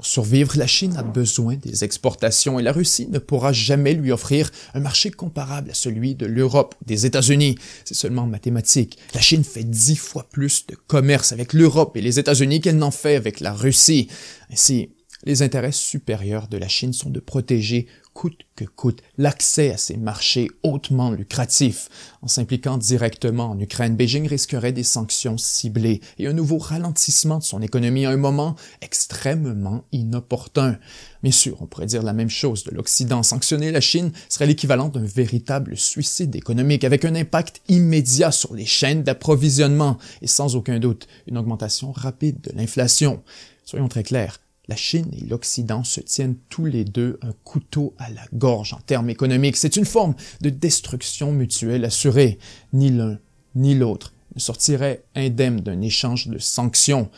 Pour 0.00 0.06
survivre, 0.06 0.56
la 0.56 0.66
Chine 0.66 0.96
a 0.96 1.02
besoin 1.02 1.56
des 1.56 1.84
exportations 1.84 2.58
et 2.58 2.62
la 2.62 2.72
Russie 2.72 3.06
ne 3.10 3.18
pourra 3.18 3.52
jamais 3.52 3.92
lui 3.92 4.12
offrir 4.12 4.50
un 4.72 4.80
marché 4.80 5.10
comparable 5.10 5.72
à 5.72 5.74
celui 5.74 6.14
de 6.14 6.24
l'Europe 6.24 6.74
ou 6.80 6.86
des 6.86 7.04
États-Unis. 7.04 7.56
C'est 7.84 7.92
seulement 7.92 8.26
mathématique. 8.26 8.96
La 9.12 9.20
Chine 9.20 9.44
fait 9.44 9.62
dix 9.62 9.96
fois 9.96 10.26
plus 10.30 10.64
de 10.68 10.74
commerce 10.74 11.32
avec 11.32 11.52
l'Europe 11.52 11.98
et 11.98 12.00
les 12.00 12.18
États-Unis 12.18 12.62
qu'elle 12.62 12.78
n'en 12.78 12.90
fait 12.90 13.14
avec 13.14 13.40
la 13.40 13.52
Russie. 13.52 14.08
Ainsi, 14.50 14.88
les 15.24 15.42
intérêts 15.42 15.70
supérieurs 15.70 16.48
de 16.48 16.56
la 16.56 16.68
Chine 16.68 16.94
sont 16.94 17.10
de 17.10 17.20
protéger 17.20 17.86
coûte 18.20 18.42
que 18.54 18.66
coûte 18.66 19.00
l'accès 19.16 19.70
à 19.70 19.78
ces 19.78 19.96
marchés 19.96 20.50
hautement 20.62 21.10
lucratifs. 21.10 21.88
En 22.20 22.28
s'impliquant 22.28 22.76
directement 22.76 23.48
en 23.48 23.58
Ukraine, 23.58 23.96
Beijing 23.96 24.28
risquerait 24.28 24.74
des 24.74 24.82
sanctions 24.82 25.38
ciblées 25.38 26.02
et 26.18 26.26
un 26.26 26.34
nouveau 26.34 26.58
ralentissement 26.58 27.38
de 27.38 27.44
son 27.44 27.62
économie 27.62 28.04
à 28.04 28.10
un 28.10 28.18
moment 28.18 28.56
extrêmement 28.82 29.84
inopportun. 29.92 30.78
Bien 31.22 31.32
sûr, 31.32 31.56
on 31.62 31.66
pourrait 31.66 31.86
dire 31.86 32.02
la 32.02 32.12
même 32.12 32.28
chose 32.28 32.62
de 32.64 32.72
l'Occident. 32.72 33.22
Sanctionner 33.22 33.70
la 33.72 33.80
Chine 33.80 34.12
serait 34.28 34.44
l'équivalent 34.44 34.90
d'un 34.90 35.02
véritable 35.02 35.78
suicide 35.78 36.36
économique 36.36 36.84
avec 36.84 37.06
un 37.06 37.14
impact 37.14 37.62
immédiat 37.68 38.32
sur 38.32 38.52
les 38.54 38.66
chaînes 38.66 39.02
d'approvisionnement 39.02 39.96
et 40.20 40.26
sans 40.26 40.56
aucun 40.56 40.78
doute 40.78 41.08
une 41.26 41.38
augmentation 41.38 41.90
rapide 41.90 42.42
de 42.42 42.52
l'inflation. 42.54 43.22
Soyons 43.64 43.88
très 43.88 44.02
clairs, 44.02 44.40
la 44.70 44.76
Chine 44.76 45.10
et 45.20 45.26
l'Occident 45.26 45.82
se 45.82 46.00
tiennent 46.00 46.36
tous 46.48 46.64
les 46.64 46.84
deux 46.84 47.18
un 47.22 47.32
couteau 47.42 47.92
à 47.98 48.08
la 48.08 48.22
gorge 48.32 48.72
en 48.72 48.78
termes 48.78 49.10
économiques. 49.10 49.56
C'est 49.56 49.76
une 49.76 49.84
forme 49.84 50.14
de 50.40 50.48
destruction 50.48 51.32
mutuelle 51.32 51.84
assurée. 51.84 52.38
Ni 52.72 52.90
l'un 52.90 53.18
ni 53.56 53.74
l'autre 53.74 54.14
ne 54.36 54.40
sortirait 54.40 55.02
indemne 55.16 55.60
d'un 55.60 55.80
échange 55.80 56.28
de 56.28 56.38
sanctions. 56.38 57.10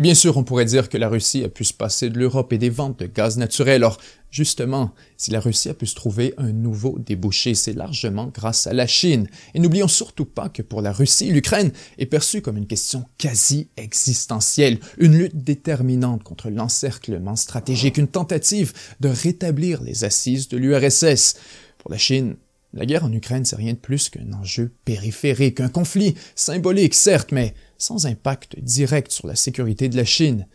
Bien 0.00 0.14
sûr, 0.14 0.38
on 0.38 0.44
pourrait 0.44 0.64
dire 0.64 0.88
que 0.88 0.96
la 0.96 1.10
Russie 1.10 1.44
a 1.44 1.50
pu 1.50 1.62
se 1.62 1.74
passer 1.74 2.08
de 2.08 2.18
l'Europe 2.18 2.54
et 2.54 2.58
des 2.58 2.70
ventes 2.70 3.00
de 3.00 3.06
gaz 3.06 3.36
naturel. 3.36 3.84
Or, 3.84 3.98
justement, 4.30 4.94
si 5.18 5.30
la 5.30 5.40
Russie 5.40 5.68
a 5.68 5.74
pu 5.74 5.84
se 5.84 5.94
trouver 5.94 6.32
un 6.38 6.52
nouveau 6.52 6.98
débouché, 6.98 7.54
c'est 7.54 7.74
largement 7.74 8.28
grâce 8.32 8.66
à 8.66 8.72
la 8.72 8.86
Chine. 8.86 9.28
Et 9.52 9.58
n'oublions 9.58 9.88
surtout 9.88 10.24
pas 10.24 10.48
que 10.48 10.62
pour 10.62 10.80
la 10.80 10.92
Russie, 10.92 11.30
l'Ukraine 11.30 11.70
est 11.98 12.06
perçue 12.06 12.40
comme 12.40 12.56
une 12.56 12.66
question 12.66 13.04
quasi 13.18 13.68
existentielle, 13.76 14.78
une 14.96 15.18
lutte 15.18 15.36
déterminante 15.36 16.22
contre 16.22 16.48
l'encerclement 16.48 17.36
stratégique, 17.36 17.98
une 17.98 18.08
tentative 18.08 18.72
de 19.00 19.10
rétablir 19.10 19.82
les 19.82 20.04
assises 20.04 20.48
de 20.48 20.56
l'URSS. 20.56 21.34
Pour 21.76 21.90
la 21.90 21.98
Chine, 21.98 22.36
la 22.72 22.86
guerre 22.86 23.04
en 23.04 23.12
Ukraine, 23.12 23.44
c'est 23.44 23.56
rien 23.56 23.74
de 23.74 23.78
plus 23.78 24.08
qu'un 24.08 24.32
enjeu 24.32 24.72
périphérique, 24.84 25.60
un 25.60 25.68
conflit 25.68 26.14
symbolique, 26.36 26.94
certes, 26.94 27.32
mais 27.32 27.52
sans 27.80 28.06
impact 28.06 28.58
direct 28.60 29.10
sur 29.10 29.26
la 29.26 29.34
sécurité 29.34 29.88
de 29.88 29.96
la 29.96 30.04
Chine. 30.04 30.46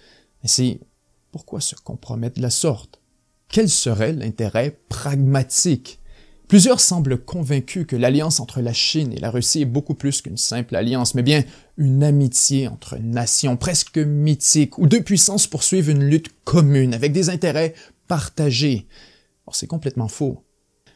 Ainsi, 0.43 0.79
pourquoi 1.31 1.59
se 1.59 1.75
compromettre 1.75 2.37
de 2.37 2.41
la 2.41 2.49
sorte? 2.49 3.01
Quel 3.49 3.69
serait 3.69 4.13
l'intérêt 4.13 4.79
pragmatique? 4.89 5.99
Plusieurs 6.47 6.79
semblent 6.79 7.17
convaincus 7.17 7.87
que 7.87 7.95
l'alliance 7.95 8.39
entre 8.39 8.61
la 8.61 8.73
Chine 8.73 9.11
et 9.11 9.19
la 9.19 9.31
Russie 9.31 9.61
est 9.61 9.65
beaucoup 9.65 9.95
plus 9.95 10.21
qu'une 10.21 10.37
simple 10.37 10.75
alliance, 10.75 11.15
mais 11.15 11.23
bien 11.23 11.43
une 11.77 12.03
amitié 12.03 12.67
entre 12.67 12.97
nations 12.97 13.57
presque 13.57 13.97
mythique, 13.97 14.77
où 14.77 14.85
deux 14.85 15.01
puissances 15.01 15.47
poursuivent 15.47 15.89
une 15.89 16.03
lutte 16.03 16.29
commune 16.43 16.93
avec 16.93 17.11
des 17.11 17.29
intérêts 17.29 17.73
partagés. 18.07 18.87
Or, 19.47 19.55
c'est 19.55 19.67
complètement 19.67 20.07
faux. 20.07 20.43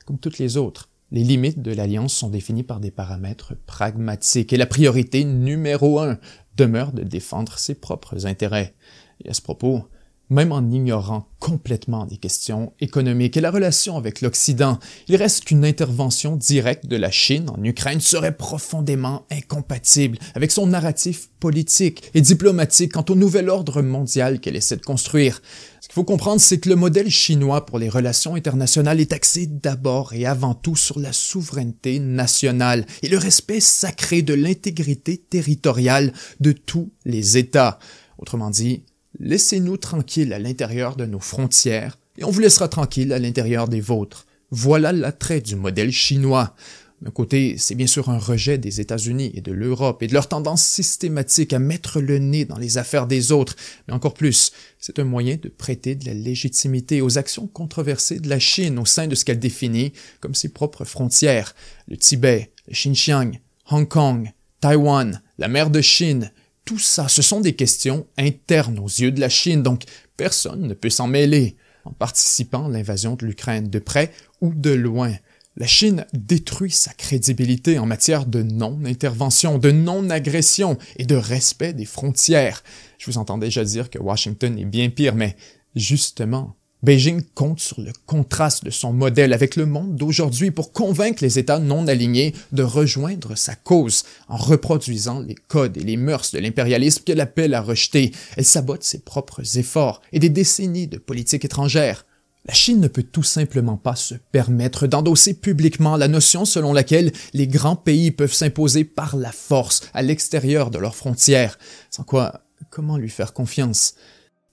Comme 0.06 0.20
toutes 0.20 0.38
les 0.38 0.58
autres, 0.58 0.90
les 1.12 1.24
limites 1.24 1.62
de 1.62 1.74
l'alliance 1.74 2.14
sont 2.14 2.30
définies 2.30 2.64
par 2.64 2.80
des 2.80 2.92
paramètres 2.92 3.56
pragmatiques 3.66 4.54
et 4.54 4.58
la 4.58 4.66
priorité 4.66 5.24
numéro 5.24 6.00
un 6.00 6.20
demeure 6.56 6.92
de 6.92 7.04
défendre 7.04 7.58
ses 7.58 7.76
propres 7.76 8.28
intérêts. 8.28 8.76
Et 9.24 9.30
à 9.30 9.34
ce 9.34 9.42
propos, 9.42 9.86
même 10.30 10.52
en 10.52 10.70
ignorant 10.70 11.28
complètement 11.40 12.06
les 12.10 12.18
questions 12.18 12.74
économiques 12.80 13.38
et 13.38 13.42
la 13.42 13.52
relation 13.52 13.98
avec 13.98 14.22
l'Occident, 14.22 14.80
il 15.08 15.16
reste 15.16 15.46
qu'une 15.46 15.66
intervention 15.66 16.36
directe 16.36 16.86
de 16.86 16.98
la 16.98 17.12
Chine 17.12 17.50
en 17.50 17.64
Ukraine 17.64 18.02
serait 18.02 18.36
profondément 18.36 19.26
incompatible 19.32 20.20
avec 20.36 20.52
son 20.52 20.68
narratif 20.68 21.30
politique 21.40 22.12
et 22.14 22.22
diplomatique 22.22 22.94
quant 22.94 23.06
au 23.10 23.16
nouvel 23.16 23.50
ordre 23.50 23.82
mondial 23.82 24.40
qu'elle 24.40 24.56
essaie 24.56 24.78
de 24.78 24.82
construire. 24.82 25.42
Ce 25.82 25.88
qu'il 25.88 25.96
faut 25.96 26.04
comprendre, 26.04 26.42
c'est 26.42 26.60
que 26.60 26.70
le 26.70 26.76
modèle 26.76 27.10
chinois 27.10 27.66
pour 27.66 27.80
les 27.80 27.90
relations 27.90 28.36
internationales 28.36 29.00
est 29.00 29.14
axé 29.14 29.48
d'abord 29.48 30.14
et 30.14 30.26
avant 30.26 30.54
tout 30.54 30.76
sur 30.76 31.00
la 31.00 31.14
souveraineté 31.14 32.00
nationale 32.00 32.86
et 33.02 33.08
le 33.08 33.18
respect 33.18 33.62
sacré 33.62 34.22
de 34.22 34.34
l'intégrité 34.34 35.18
territoriale 35.18 36.14
de 36.40 36.52
tous 36.52 36.92
les 37.06 37.38
États. 37.38 37.80
Autrement 38.18 38.50
dit, 38.50 38.84
Laissez-nous 39.18 39.78
tranquilles 39.78 40.34
à 40.34 40.40
l'intérieur 40.40 40.96
de 40.96 41.06
nos 41.06 41.20
frontières, 41.20 41.98
et 42.18 42.24
on 42.24 42.32
vous 42.32 42.42
laissera 42.42 42.68
tranquille 42.68 43.12
à 43.14 43.20
l'intérieur 43.20 43.68
des 43.68 43.82
vôtres. 43.82 44.26
Voilà 44.52 44.92
l'attrait 44.92 45.42
du 45.42 45.56
modèle 45.56 45.92
chinois. 45.92 46.56
D'un 47.02 47.12
côté, 47.12 47.56
c'est 47.58 47.76
bien 47.76 47.88
sûr 47.88 48.10
un 48.10 48.18
rejet 48.18 48.58
des 48.58 48.82
États-Unis 48.82 49.32
et 49.34 49.42
de 49.42 49.54
l'Europe 49.54 50.04
et 50.04 50.08
de 50.08 50.14
leur 50.14 50.28
tendance 50.28 50.64
systématique 50.64 51.54
à 51.54 51.60
mettre 51.60 52.02
le 52.02 52.18
nez 52.18 52.44
dans 52.44 52.58
les 52.58 52.78
affaires 52.78 53.08
des 53.08 53.32
autres, 53.32 53.56
mais 53.88 53.94
encore 53.94 54.14
plus, 54.14 54.52
c'est 54.80 55.00
un 55.00 55.06
moyen 55.06 55.38
de 55.42 55.48
prêter 55.48 55.96
de 55.96 56.06
la 56.06 56.14
légitimité 56.14 57.02
aux 57.02 57.18
actions 57.18 57.48
controversées 57.48 58.20
de 58.20 58.28
la 58.28 58.40
Chine 58.40 58.78
au 58.78 58.86
sein 58.86 59.08
de 59.08 59.16
ce 59.16 59.24
qu'elle 59.24 59.40
définit 59.40 59.94
comme 60.20 60.36
ses 60.36 60.50
propres 60.50 60.84
frontières, 60.84 61.56
le 61.88 61.96
Tibet, 61.96 62.52
le 62.68 62.74
Xinjiang, 62.74 63.40
Hong 63.72 63.88
Kong, 63.88 64.32
Taïwan, 64.60 65.22
la 65.38 65.48
mer 65.48 65.70
de 65.70 65.80
Chine, 65.80 66.32
tout 66.70 66.78
ça, 66.78 67.08
ce 67.08 67.24
sont 67.24 67.42
des 67.42 67.54
questions 67.56 68.06
internes 68.16 68.78
aux 68.78 68.86
yeux 68.86 69.12
de 69.12 69.20
la 69.20 69.28
Chine, 69.28 69.64
donc 69.64 69.86
personne 70.18 70.68
ne 70.68 70.76
peut 70.76 70.92
s'en 70.92 71.08
mêler. 71.08 71.56
En 71.84 71.94
participant 71.94 72.68
à 72.68 72.70
l'invasion 72.70 73.16
de 73.16 73.26
l'Ukraine 73.26 73.72
de 73.72 73.80
près 73.80 74.12
ou 74.40 74.54
de 74.54 74.70
loin, 74.70 75.16
la 75.58 75.66
Chine 75.66 76.06
détruit 76.14 76.70
sa 76.70 76.94
crédibilité 76.94 77.80
en 77.80 77.88
matière 77.88 78.28
de 78.28 78.44
non-intervention, 78.44 79.58
de 79.58 79.72
non-agression 79.72 80.78
et 80.98 81.06
de 81.06 81.16
respect 81.16 81.74
des 81.74 81.86
frontières. 81.86 82.64
Je 83.00 83.08
vous 83.10 83.18
entends 83.18 83.40
déjà 83.40 83.64
dire 83.64 83.90
que 83.90 83.98
Washington 83.98 84.56
est 84.60 84.66
bien 84.66 84.92
pire, 84.92 85.16
mais 85.16 85.36
justement, 85.76 86.56
Beijing 86.82 87.22
compte 87.36 87.60
sur 87.60 87.82
le 87.82 87.92
contraste 88.06 88.64
de 88.64 88.70
son 88.70 88.94
modèle 88.94 89.34
avec 89.34 89.58
le 89.58 89.66
monde 89.66 89.98
d'aujourd'hui 89.98 90.50
pour 90.50 90.72
convaincre 90.72 91.22
les 91.22 91.38
États 91.38 91.60
non 91.60 91.88
alignés 91.88 92.34
de 92.54 92.64
rejoindre 92.64 93.36
sa 93.36 93.54
cause 93.54 94.06
en 94.30 94.38
reproduisant 94.38 95.20
les 95.20 95.36
codes 95.36 95.76
et 95.76 95.84
les 95.84 95.98
mœurs 95.98 96.32
de 96.32 96.40
l'impérialisme 96.40 97.04
qu'elle 97.04 97.20
appelle 97.20 97.54
à 97.54 97.62
rejeter. 97.62 98.14
Elle 98.38 98.46
sabote 98.46 98.84
ses 98.84 99.00
propres 99.00 99.58
efforts 99.58 100.02
et 100.14 100.20
des 100.20 100.30
décennies 100.30 100.88
de 100.88 100.98
politique 100.98 101.44
étrangère. 101.44 102.06
La 102.46 102.54
Chine 102.54 102.80
ne 102.80 102.88
peut 102.88 103.04
tout 103.04 103.24
simplement 103.24 103.76
pas 103.76 103.98
se 103.98 104.16
permettre 104.32 104.88
d'endosser 104.88 105.34
publiquement 105.34 105.98
la 105.98 106.08
notion 106.08 106.46
selon 106.46 106.72
laquelle 106.72 107.12
les 107.34 107.48
grands 107.48 107.76
pays 107.76 108.12
peuvent 108.12 108.34
s'imposer 108.34 108.86
par 108.86 109.18
la 109.18 109.34
force 109.34 109.82
à 109.94 110.02
l'extérieur 110.02 110.72
de 110.72 110.80
leurs 110.80 110.96
frontières, 110.96 111.60
sans 111.92 112.04
quoi 112.04 112.46
comment 112.70 112.96
lui 112.96 113.10
faire 113.10 113.34
confiance? 113.34 113.96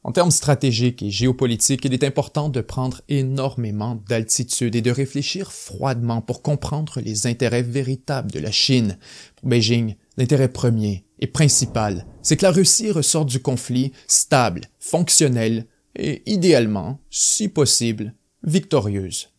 En 0.06 0.12
termes 0.12 0.30
stratégiques 0.30 1.02
et 1.02 1.10
géopolitiques, 1.10 1.84
il 1.84 1.92
est 1.92 2.04
important 2.04 2.48
de 2.48 2.60
prendre 2.60 3.02
énormément 3.08 4.00
d'altitude 4.08 4.76
et 4.76 4.80
de 4.80 4.92
réfléchir 4.92 5.50
froidement 5.50 6.20
pour 6.20 6.42
comprendre 6.42 7.00
les 7.00 7.26
intérêts 7.26 7.64
véritables 7.64 8.30
de 8.30 8.38
la 8.38 8.52
Chine. 8.52 8.98
Pour 9.34 9.48
Beijing, 9.48 9.96
l'intérêt 10.16 10.46
premier 10.46 11.04
et 11.18 11.26
principal, 11.26 12.06
c'est 12.22 12.36
que 12.36 12.44
la 12.44 12.52
Russie 12.52 12.92
ressorte 12.92 13.28
du 13.28 13.40
conflit 13.40 13.90
stable, 14.06 14.66
fonctionnelle, 14.78 15.66
et 15.96 16.22
idéalement, 16.30 17.00
si 17.10 17.48
possible, 17.48 18.14
victorieuse. 18.44 19.30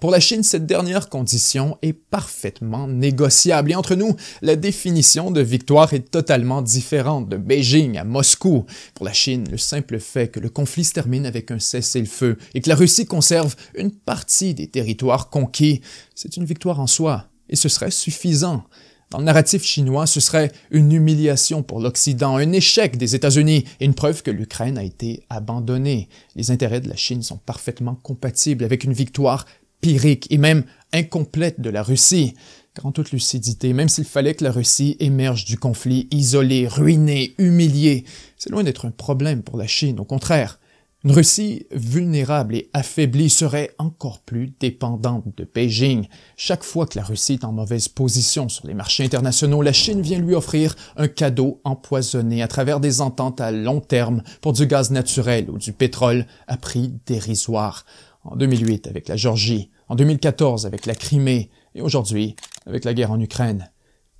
Pour 0.00 0.10
la 0.10 0.18
Chine, 0.18 0.42
cette 0.42 0.66
dernière 0.66 1.08
condition 1.08 1.78
est 1.80 1.92
parfaitement 1.92 2.88
négociable. 2.88 3.70
Et 3.70 3.76
entre 3.76 3.94
nous, 3.94 4.16
la 4.42 4.56
définition 4.56 5.30
de 5.30 5.40
victoire 5.40 5.94
est 5.94 6.10
totalement 6.10 6.60
différente 6.60 7.28
de 7.28 7.36
Beijing 7.36 7.96
à 7.96 8.02
Moscou. 8.02 8.66
Pour 8.94 9.06
la 9.06 9.12
Chine, 9.12 9.46
le 9.48 9.58
simple 9.58 10.00
fait 10.00 10.28
que 10.28 10.40
le 10.40 10.48
conflit 10.48 10.84
se 10.84 10.92
termine 10.92 11.24
avec 11.24 11.52
un 11.52 11.60
cessez-le-feu 11.60 12.36
et 12.54 12.60
que 12.60 12.68
la 12.68 12.74
Russie 12.74 13.06
conserve 13.06 13.54
une 13.76 13.92
partie 13.92 14.54
des 14.54 14.66
territoires 14.66 15.30
conquis, 15.30 15.82
c'est 16.16 16.36
une 16.36 16.44
victoire 16.44 16.80
en 16.80 16.88
soi. 16.88 17.28
Et 17.48 17.54
ce 17.54 17.68
serait 17.68 17.92
suffisant. 17.92 18.64
Dans 19.10 19.18
le 19.18 19.24
narratif 19.24 19.62
chinois, 19.62 20.08
ce 20.08 20.18
serait 20.18 20.50
une 20.72 20.90
humiliation 20.90 21.62
pour 21.62 21.78
l'Occident, 21.78 22.36
un 22.36 22.50
échec 22.50 22.96
des 22.96 23.14
États-Unis 23.14 23.64
et 23.78 23.84
une 23.84 23.94
preuve 23.94 24.24
que 24.24 24.32
l'Ukraine 24.32 24.78
a 24.78 24.82
été 24.82 25.24
abandonnée. 25.30 26.08
Les 26.34 26.50
intérêts 26.50 26.80
de 26.80 26.88
la 26.88 26.96
Chine 26.96 27.22
sont 27.22 27.36
parfaitement 27.36 27.94
compatibles 27.94 28.64
avec 28.64 28.82
une 28.82 28.92
victoire 28.92 29.46
pyrrhique 29.86 30.26
et 30.30 30.38
même 30.38 30.64
incomplète 30.92 31.60
de 31.60 31.70
la 31.70 31.84
Russie. 31.84 32.34
Car 32.74 32.92
toute 32.92 33.12
lucidité, 33.12 33.72
même 33.72 33.88
s'il 33.88 34.04
fallait 34.04 34.34
que 34.34 34.42
la 34.42 34.50
Russie 34.50 34.96
émerge 34.98 35.44
du 35.44 35.58
conflit 35.58 36.08
isolée, 36.10 36.66
ruinée, 36.66 37.34
humiliée, 37.38 38.04
c'est 38.36 38.50
loin 38.50 38.64
d'être 38.64 38.84
un 38.84 38.90
problème 38.90 39.44
pour 39.44 39.56
la 39.56 39.68
Chine, 39.68 40.00
au 40.00 40.04
contraire. 40.04 40.58
Une 41.04 41.12
Russie 41.12 41.66
vulnérable 41.70 42.56
et 42.56 42.68
affaiblie 42.72 43.30
serait 43.30 43.70
encore 43.78 44.18
plus 44.22 44.52
dépendante 44.58 45.24
de 45.36 45.48
Beijing. 45.54 46.08
Chaque 46.36 46.64
fois 46.64 46.86
que 46.86 46.98
la 46.98 47.04
Russie 47.04 47.34
est 47.34 47.44
en 47.44 47.52
mauvaise 47.52 47.86
position 47.86 48.48
sur 48.48 48.66
les 48.66 48.74
marchés 48.74 49.04
internationaux, 49.04 49.62
la 49.62 49.72
Chine 49.72 50.02
vient 50.02 50.18
lui 50.18 50.34
offrir 50.34 50.74
un 50.96 51.06
cadeau 51.06 51.60
empoisonné 51.62 52.42
à 52.42 52.48
travers 52.48 52.80
des 52.80 53.00
ententes 53.00 53.40
à 53.40 53.52
long 53.52 53.80
terme 53.80 54.24
pour 54.40 54.52
du 54.52 54.66
gaz 54.66 54.90
naturel 54.90 55.48
ou 55.48 55.58
du 55.58 55.72
pétrole 55.72 56.26
à 56.48 56.56
prix 56.56 56.92
dérisoire. 57.06 57.86
En 58.24 58.34
2008 58.34 58.88
avec 58.88 59.06
la 59.06 59.14
Géorgie, 59.14 59.70
en 59.88 59.94
2014 59.94 60.66
avec 60.66 60.86
la 60.86 60.94
Crimée 60.94 61.50
et 61.74 61.80
aujourd'hui 61.80 62.36
avec 62.66 62.84
la 62.84 62.94
guerre 62.94 63.12
en 63.12 63.20
Ukraine. 63.20 63.70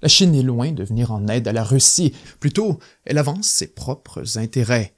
La 0.02 0.08
Chine 0.08 0.34
est 0.34 0.42
loin 0.42 0.72
de 0.72 0.84
venir 0.84 1.10
en 1.10 1.26
aide 1.28 1.48
à 1.48 1.52
la 1.52 1.64
Russie, 1.64 2.14
plutôt 2.38 2.78
elle 3.04 3.18
avance 3.18 3.48
ses 3.48 3.68
propres 3.68 4.38
intérêts. 4.38 4.94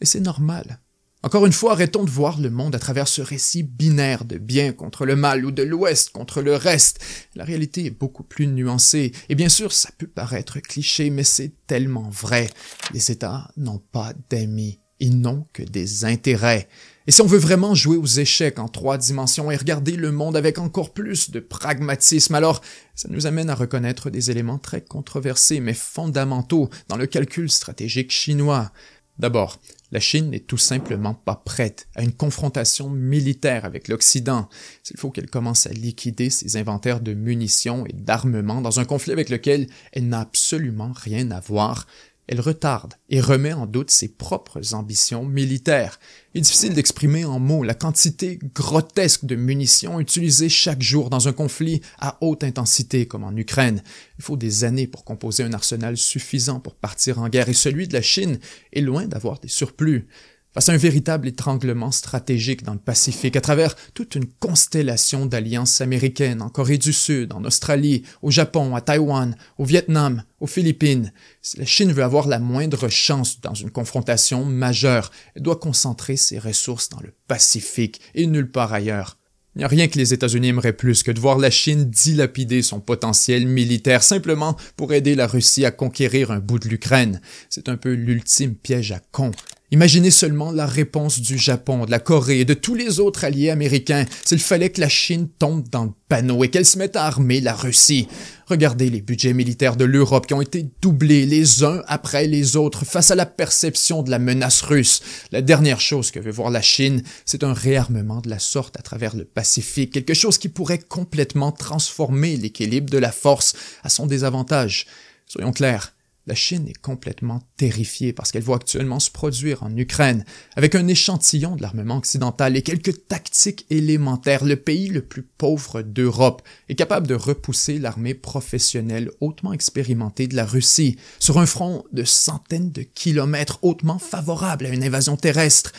Et 0.00 0.06
c'est 0.06 0.20
normal. 0.20 0.80
Encore 1.24 1.46
une 1.46 1.52
fois, 1.52 1.72
arrêtons 1.72 2.04
de 2.04 2.10
voir 2.10 2.40
le 2.40 2.48
monde 2.48 2.76
à 2.76 2.78
travers 2.78 3.08
ce 3.08 3.20
récit 3.20 3.64
binaire 3.64 4.24
de 4.24 4.38
bien 4.38 4.72
contre 4.72 5.04
le 5.04 5.16
mal 5.16 5.44
ou 5.44 5.50
de 5.50 5.64
l'ouest 5.64 6.10
contre 6.10 6.42
le 6.42 6.54
reste. 6.54 7.04
La 7.34 7.44
réalité 7.44 7.86
est 7.86 7.90
beaucoup 7.90 8.22
plus 8.22 8.46
nuancée, 8.46 9.12
et 9.28 9.34
bien 9.34 9.48
sûr, 9.48 9.72
ça 9.72 9.90
peut 9.98 10.06
paraître 10.06 10.60
cliché, 10.60 11.10
mais 11.10 11.24
c'est 11.24 11.52
tellement 11.66 12.08
vrai. 12.08 12.48
Les 12.94 13.10
États 13.10 13.50
n'ont 13.56 13.82
pas 13.90 14.12
d'amis, 14.30 14.78
ils 15.00 15.20
n'ont 15.20 15.46
que 15.52 15.62
des 15.62 16.04
intérêts. 16.04 16.68
Et 17.06 17.10
si 17.10 17.22
on 17.22 17.26
veut 17.26 17.38
vraiment 17.38 17.74
jouer 17.74 17.96
aux 17.96 18.04
échecs 18.06 18.58
en 18.58 18.68
trois 18.68 18.98
dimensions 18.98 19.50
et 19.50 19.56
regarder 19.56 19.96
le 19.96 20.12
monde 20.12 20.36
avec 20.36 20.58
encore 20.58 20.92
plus 20.92 21.30
de 21.30 21.40
pragmatisme, 21.40 22.34
alors 22.34 22.60
ça 22.94 23.08
nous 23.10 23.26
amène 23.26 23.48
à 23.48 23.54
reconnaître 23.54 24.10
des 24.10 24.30
éléments 24.30 24.58
très 24.58 24.82
controversés 24.82 25.60
mais 25.60 25.72
fondamentaux 25.72 26.68
dans 26.88 26.96
le 26.96 27.06
calcul 27.06 27.50
stratégique 27.50 28.10
chinois. 28.10 28.72
D'abord, 29.18 29.58
la 29.90 30.00
Chine 30.00 30.30
n'est 30.30 30.38
tout 30.38 30.58
simplement 30.58 31.14
pas 31.14 31.34
prête 31.34 31.88
à 31.94 32.02
une 32.02 32.12
confrontation 32.12 32.90
militaire 32.90 33.64
avec 33.64 33.88
l'Occident. 33.88 34.48
Il 34.90 34.98
faut 34.98 35.10
qu'elle 35.10 35.30
commence 35.30 35.66
à 35.66 35.70
liquider 35.70 36.30
ses 36.30 36.56
inventaires 36.56 37.00
de 37.00 37.14
munitions 37.14 37.86
et 37.86 37.94
d'armements 37.94 38.60
dans 38.60 38.80
un 38.80 38.84
conflit 38.84 39.12
avec 39.12 39.30
lequel 39.30 39.66
elle 39.92 40.08
n'a 40.08 40.20
absolument 40.20 40.92
rien 40.94 41.30
à 41.30 41.40
voir 41.40 41.86
elle 42.28 42.40
retarde 42.40 42.94
et 43.08 43.20
remet 43.20 43.54
en 43.54 43.66
doute 43.66 43.90
ses 43.90 44.08
propres 44.08 44.74
ambitions 44.74 45.24
militaires. 45.24 45.98
Il 46.34 46.38
est 46.38 46.42
difficile 46.42 46.74
d'exprimer 46.74 47.24
en 47.24 47.38
mots 47.38 47.62
la 47.64 47.74
quantité 47.74 48.38
grotesque 48.54 49.24
de 49.24 49.34
munitions 49.34 49.98
utilisées 49.98 50.50
chaque 50.50 50.82
jour 50.82 51.08
dans 51.08 51.26
un 51.26 51.32
conflit 51.32 51.80
à 51.98 52.18
haute 52.20 52.44
intensité 52.44 53.06
comme 53.06 53.24
en 53.24 53.34
Ukraine. 53.34 53.82
Il 54.18 54.24
faut 54.24 54.36
des 54.36 54.64
années 54.64 54.86
pour 54.86 55.04
composer 55.04 55.42
un 55.42 55.54
arsenal 55.54 55.96
suffisant 55.96 56.60
pour 56.60 56.74
partir 56.74 57.18
en 57.18 57.28
guerre 57.30 57.48
et 57.48 57.54
celui 57.54 57.88
de 57.88 57.94
la 57.94 58.02
Chine 58.02 58.38
est 58.72 58.82
loin 58.82 59.06
d'avoir 59.06 59.40
des 59.40 59.48
surplus 59.48 60.06
face 60.54 60.68
à 60.68 60.72
un 60.72 60.76
véritable 60.76 61.28
étranglement 61.28 61.90
stratégique 61.90 62.64
dans 62.64 62.72
le 62.72 62.78
Pacifique 62.78 63.36
à 63.36 63.40
travers 63.40 63.76
toute 63.94 64.14
une 64.14 64.26
constellation 64.26 65.26
d'alliances 65.26 65.80
américaines 65.80 66.42
en 66.42 66.48
Corée 66.48 66.78
du 66.78 66.92
Sud, 66.92 67.32
en 67.32 67.44
Australie, 67.44 68.02
au 68.22 68.30
Japon, 68.30 68.74
à 68.74 68.80
Taïwan, 68.80 69.36
au 69.58 69.64
Vietnam, 69.64 70.22
aux 70.40 70.46
Philippines. 70.46 71.12
Si 71.42 71.58
la 71.58 71.66
Chine 71.66 71.92
veut 71.92 72.02
avoir 72.02 72.28
la 72.28 72.38
moindre 72.38 72.88
chance 72.88 73.40
dans 73.40 73.54
une 73.54 73.70
confrontation 73.70 74.44
majeure, 74.44 75.10
elle 75.34 75.42
doit 75.42 75.56
concentrer 75.56 76.16
ses 76.16 76.38
ressources 76.38 76.88
dans 76.88 77.00
le 77.00 77.12
Pacifique 77.26 78.00
et 78.14 78.26
nulle 78.26 78.50
part 78.50 78.72
ailleurs. 78.72 79.18
Il 79.54 79.58
n'y 79.58 79.64
a 79.64 79.68
rien 79.68 79.88
que 79.88 79.98
les 79.98 80.14
États-Unis 80.14 80.48
aimeraient 80.48 80.72
plus 80.72 81.02
que 81.02 81.10
de 81.10 81.18
voir 81.18 81.36
la 81.36 81.50
Chine 81.50 81.90
dilapider 81.90 82.62
son 82.62 82.78
potentiel 82.78 83.46
militaire 83.46 84.04
simplement 84.04 84.56
pour 84.76 84.92
aider 84.92 85.16
la 85.16 85.26
Russie 85.26 85.64
à 85.64 85.72
conquérir 85.72 86.30
un 86.30 86.38
bout 86.38 86.60
de 86.60 86.68
l'Ukraine. 86.68 87.20
C'est 87.50 87.68
un 87.68 87.76
peu 87.76 87.92
l'ultime 87.92 88.54
piège 88.54 88.92
à 88.92 89.00
con 89.10 89.32
Imaginez 89.70 90.10
seulement 90.10 90.50
la 90.50 90.64
réponse 90.64 91.20
du 91.20 91.36
Japon, 91.36 91.84
de 91.84 91.90
la 91.90 91.98
Corée 91.98 92.40
et 92.40 92.44
de 92.46 92.54
tous 92.54 92.74
les 92.74 93.00
autres 93.00 93.24
alliés 93.24 93.50
américains 93.50 94.06
s'il 94.24 94.38
fallait 94.38 94.70
que 94.70 94.80
la 94.80 94.88
Chine 94.88 95.28
tombe 95.28 95.68
dans 95.68 95.84
le 95.84 95.90
panneau 96.08 96.42
et 96.42 96.48
qu'elle 96.48 96.64
se 96.64 96.78
mette 96.78 96.96
à 96.96 97.04
armer 97.04 97.42
la 97.42 97.52
Russie. 97.52 98.08
Regardez 98.46 98.88
les 98.88 99.02
budgets 99.02 99.34
militaires 99.34 99.76
de 99.76 99.84
l'Europe 99.84 100.26
qui 100.26 100.32
ont 100.32 100.40
été 100.40 100.66
doublés 100.80 101.26
les 101.26 101.64
uns 101.64 101.82
après 101.86 102.26
les 102.26 102.56
autres 102.56 102.86
face 102.86 103.10
à 103.10 103.14
la 103.14 103.26
perception 103.26 104.02
de 104.02 104.10
la 104.10 104.18
menace 104.18 104.62
russe. 104.62 105.02
La 105.32 105.42
dernière 105.42 105.82
chose 105.82 106.12
que 106.12 106.18
veut 106.18 106.30
voir 106.30 106.50
la 106.50 106.62
Chine, 106.62 107.02
c'est 107.26 107.44
un 107.44 107.52
réarmement 107.52 108.22
de 108.22 108.30
la 108.30 108.38
sorte 108.38 108.78
à 108.78 108.82
travers 108.82 109.14
le 109.14 109.26
Pacifique, 109.26 109.92
quelque 109.92 110.14
chose 110.14 110.38
qui 110.38 110.48
pourrait 110.48 110.78
complètement 110.78 111.52
transformer 111.52 112.38
l'équilibre 112.38 112.88
de 112.88 112.96
la 112.96 113.12
force 113.12 113.52
à 113.82 113.90
son 113.90 114.06
désavantage. 114.06 114.86
Soyons 115.26 115.52
clairs, 115.52 115.92
la 116.28 116.34
Chine 116.34 116.68
est 116.68 116.78
complètement 116.78 117.42
terrifiée 117.56 118.12
parce 118.12 118.30
qu'elle 118.30 118.42
voit 118.42 118.56
actuellement 118.56 119.00
se 119.00 119.10
produire 119.10 119.62
en 119.62 119.74
Ukraine, 119.76 120.24
avec 120.56 120.74
un 120.74 120.86
échantillon 120.86 121.56
de 121.56 121.62
l'armement 121.62 121.96
occidental 121.96 122.54
et 122.56 122.62
quelques 122.62 123.08
tactiques 123.08 123.66
élémentaires, 123.70 124.44
le 124.44 124.56
pays 124.56 124.88
le 124.88 125.00
plus 125.00 125.22
pauvre 125.22 125.80
d'Europe 125.80 126.42
est 126.68 126.74
capable 126.74 127.06
de 127.06 127.14
repousser 127.14 127.78
l'armée 127.78 128.14
professionnelle 128.14 129.10
hautement 129.20 129.54
expérimentée 129.54 130.28
de 130.28 130.36
la 130.36 130.44
Russie 130.44 130.98
sur 131.18 131.38
un 131.38 131.46
front 131.46 131.84
de 131.92 132.04
centaines 132.04 132.72
de 132.72 132.82
kilomètres 132.82 133.58
hautement 133.62 133.98
favorable 133.98 134.66
à 134.66 134.68
une 134.68 134.84
invasion 134.84 135.16
terrestre. 135.16 135.72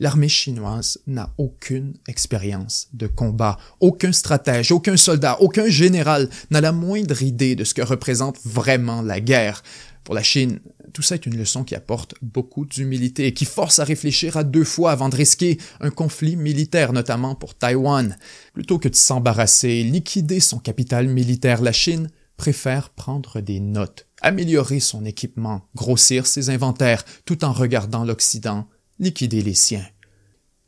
l'armée 0.00 0.28
chinoise 0.28 0.98
n'a 1.06 1.32
aucune 1.38 1.94
expérience 2.08 2.88
de 2.92 3.06
combat. 3.06 3.56
Aucun 3.78 4.10
stratège, 4.10 4.72
aucun 4.72 4.96
soldat, 4.96 5.36
aucun 5.40 5.68
général 5.68 6.28
n'a 6.50 6.60
la 6.60 6.72
moindre 6.72 7.22
idée 7.22 7.54
de 7.54 7.62
ce 7.62 7.72
que 7.72 7.82
représente 7.82 8.38
vraiment 8.44 9.00
la 9.00 9.20
guerre. 9.20 9.62
Pour 10.04 10.14
la 10.14 10.22
Chine, 10.22 10.60
tout 10.92 11.02
ça 11.02 11.14
est 11.14 11.26
une 11.26 11.36
leçon 11.36 11.64
qui 11.64 11.74
apporte 11.74 12.14
beaucoup 12.22 12.64
d'humilité 12.64 13.26
et 13.26 13.34
qui 13.34 13.44
force 13.44 13.78
à 13.78 13.84
réfléchir 13.84 14.36
à 14.36 14.44
deux 14.44 14.64
fois 14.64 14.92
avant 14.92 15.08
de 15.08 15.16
risquer 15.16 15.58
un 15.80 15.90
conflit 15.90 16.36
militaire, 16.36 16.92
notamment 16.92 17.34
pour 17.34 17.54
Taïwan. 17.54 18.16
Plutôt 18.52 18.78
que 18.78 18.88
de 18.88 18.94
s'embarrasser, 18.94 19.84
liquider 19.84 20.40
son 20.40 20.58
capital 20.58 21.08
militaire, 21.08 21.62
la 21.62 21.72
Chine 21.72 22.10
préfère 22.36 22.90
prendre 22.90 23.40
des 23.40 23.60
notes, 23.60 24.08
améliorer 24.20 24.80
son 24.80 25.04
équipement, 25.04 25.68
grossir 25.76 26.26
ses 26.26 26.50
inventaires, 26.50 27.04
tout 27.24 27.44
en 27.44 27.52
regardant 27.52 28.04
l'Occident 28.04 28.66
liquider 28.98 29.42
les 29.42 29.54
siens. 29.54 29.86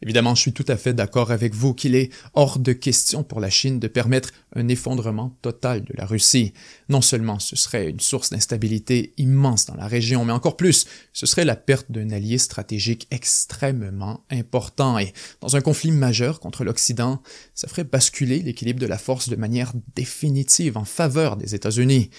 Évidemment, 0.04 0.34
je 0.34 0.42
suis 0.42 0.52
tout 0.52 0.66
à 0.68 0.76
fait 0.76 0.92
d'accord 0.92 1.30
avec 1.30 1.54
vous 1.54 1.72
qu'il 1.72 1.94
est 1.94 2.10
hors 2.34 2.58
de 2.58 2.74
question 2.74 3.24
pour 3.24 3.40
la 3.40 3.48
Chine 3.48 3.80
de 3.80 3.88
permettre 3.88 4.32
un 4.54 4.68
effondrement 4.68 5.34
total 5.40 5.82
de 5.82 5.94
la 5.96 6.04
Russie. 6.04 6.52
Non 6.90 7.00
seulement 7.00 7.38
ce 7.38 7.56
serait 7.56 7.88
une 7.88 8.00
source 8.00 8.28
d'instabilité 8.28 9.14
immense 9.16 9.64
dans 9.64 9.76
la 9.76 9.86
région, 9.86 10.26
mais 10.26 10.34
encore 10.34 10.58
plus, 10.58 10.84
ce 11.14 11.24
serait 11.24 11.46
la 11.46 11.56
perte 11.56 11.90
d'un 11.90 12.10
allié 12.10 12.36
stratégique 12.36 13.06
extrêmement 13.10 14.22
important. 14.30 14.98
Et 14.98 15.14
dans 15.40 15.56
un 15.56 15.62
conflit 15.62 15.90
majeur 15.90 16.38
contre 16.38 16.64
l'Occident, 16.64 17.22
ça 17.54 17.66
ferait 17.66 17.84
basculer 17.84 18.42
l'équilibre 18.42 18.80
de 18.80 18.86
la 18.86 18.98
force 18.98 19.30
de 19.30 19.36
manière 19.36 19.72
définitive 19.96 20.76
en 20.76 20.84
faveur 20.84 21.38
des 21.38 21.54
États-Unis. 21.54 22.10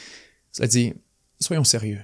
Cela 0.52 0.68
dit, 0.68 0.94
soyons 1.40 1.64
sérieux. 1.64 2.02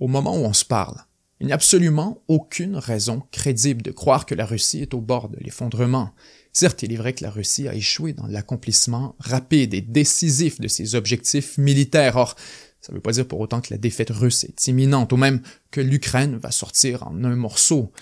Au 0.00 0.08
moment 0.08 0.36
où 0.36 0.44
on 0.44 0.52
se 0.52 0.64
parle, 0.64 0.96
il 1.40 1.46
n'y 1.46 1.52
a 1.52 1.56
absolument 1.56 2.22
aucune 2.28 2.76
raison 2.76 3.22
crédible 3.32 3.82
de 3.82 3.90
croire 3.90 4.26
que 4.26 4.34
la 4.34 4.46
Russie 4.46 4.80
est 4.80 4.94
au 4.94 5.00
bord 5.00 5.28
de 5.28 5.38
l'effondrement. 5.40 6.10
Certes, 6.52 6.84
il 6.84 6.92
est 6.92 6.96
vrai 6.96 7.12
que 7.12 7.24
la 7.24 7.30
Russie 7.30 7.66
a 7.66 7.74
échoué 7.74 8.12
dans 8.12 8.28
l'accomplissement 8.28 9.16
rapide 9.18 9.74
et 9.74 9.80
décisif 9.80 10.60
de 10.60 10.68
ses 10.68 10.94
objectifs 10.94 11.58
militaires. 11.58 12.16
Or, 12.16 12.36
ça 12.80 12.92
ne 12.92 12.98
veut 12.98 13.02
pas 13.02 13.12
dire 13.12 13.26
pour 13.26 13.40
autant 13.40 13.60
que 13.60 13.72
la 13.72 13.78
défaite 13.78 14.10
russe 14.10 14.44
est 14.44 14.68
imminente, 14.68 15.12
ou 15.12 15.16
même 15.16 15.40
que 15.72 15.80
l'Ukraine 15.80 16.36
va 16.36 16.52
sortir 16.52 17.06
en 17.08 17.24
un 17.24 17.34
morceau. 17.34 17.92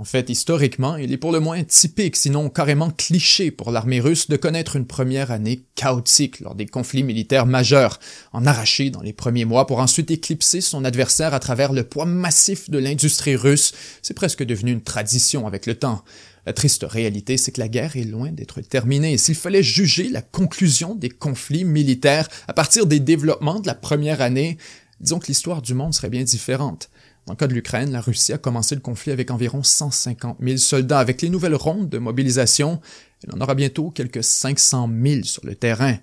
En 0.00 0.04
fait, 0.04 0.30
historiquement, 0.30 0.94
il 0.94 1.12
est 1.12 1.16
pour 1.16 1.32
le 1.32 1.40
moins 1.40 1.64
typique, 1.64 2.14
sinon 2.14 2.50
carrément 2.50 2.90
cliché 2.90 3.50
pour 3.50 3.72
l'armée 3.72 3.98
russe 3.98 4.28
de 4.28 4.36
connaître 4.36 4.76
une 4.76 4.86
première 4.86 5.32
année 5.32 5.64
chaotique 5.74 6.38
lors 6.38 6.54
des 6.54 6.66
conflits 6.66 7.02
militaires 7.02 7.46
majeurs, 7.46 7.98
en 8.32 8.46
arracher 8.46 8.90
dans 8.90 9.02
les 9.02 9.12
premiers 9.12 9.44
mois 9.44 9.66
pour 9.66 9.80
ensuite 9.80 10.12
éclipser 10.12 10.60
son 10.60 10.84
adversaire 10.84 11.34
à 11.34 11.40
travers 11.40 11.72
le 11.72 11.82
poids 11.82 12.04
massif 12.04 12.70
de 12.70 12.78
l'industrie 12.78 13.34
russe. 13.34 13.72
C'est 14.00 14.14
presque 14.14 14.44
devenu 14.44 14.70
une 14.70 14.82
tradition 14.82 15.48
avec 15.48 15.66
le 15.66 15.74
temps. 15.74 16.04
La 16.46 16.52
triste 16.52 16.86
réalité, 16.88 17.36
c'est 17.36 17.50
que 17.50 17.60
la 17.60 17.68
guerre 17.68 17.96
est 17.96 18.04
loin 18.04 18.30
d'être 18.30 18.60
terminée. 18.60 19.18
S'il 19.18 19.34
fallait 19.34 19.64
juger 19.64 20.10
la 20.10 20.22
conclusion 20.22 20.94
des 20.94 21.10
conflits 21.10 21.64
militaires 21.64 22.28
à 22.46 22.52
partir 22.52 22.86
des 22.86 23.00
développements 23.00 23.58
de 23.58 23.66
la 23.66 23.74
première 23.74 24.20
année, 24.20 24.58
disons 25.00 25.18
que 25.18 25.26
l'histoire 25.26 25.60
du 25.60 25.74
monde 25.74 25.92
serait 25.92 26.08
bien 26.08 26.22
différente. 26.22 26.88
Dans 27.28 27.34
le 27.34 27.36
cas 27.36 27.46
de 27.46 27.52
l'Ukraine, 27.52 27.92
la 27.92 28.00
Russie 28.00 28.32
a 28.32 28.38
commencé 28.38 28.74
le 28.74 28.80
conflit 28.80 29.12
avec 29.12 29.30
environ 29.30 29.62
150 29.62 30.38
000 30.40 30.56
soldats. 30.56 30.98
Avec 30.98 31.20
les 31.20 31.28
nouvelles 31.28 31.54
rondes 31.54 31.90
de 31.90 31.98
mobilisation, 31.98 32.80
elle 33.22 33.34
en 33.34 33.42
aura 33.42 33.54
bientôt 33.54 33.90
quelques 33.90 34.24
500 34.24 34.88
000 35.04 35.24
sur 35.24 35.44
le 35.44 35.54
terrain. 35.54 35.98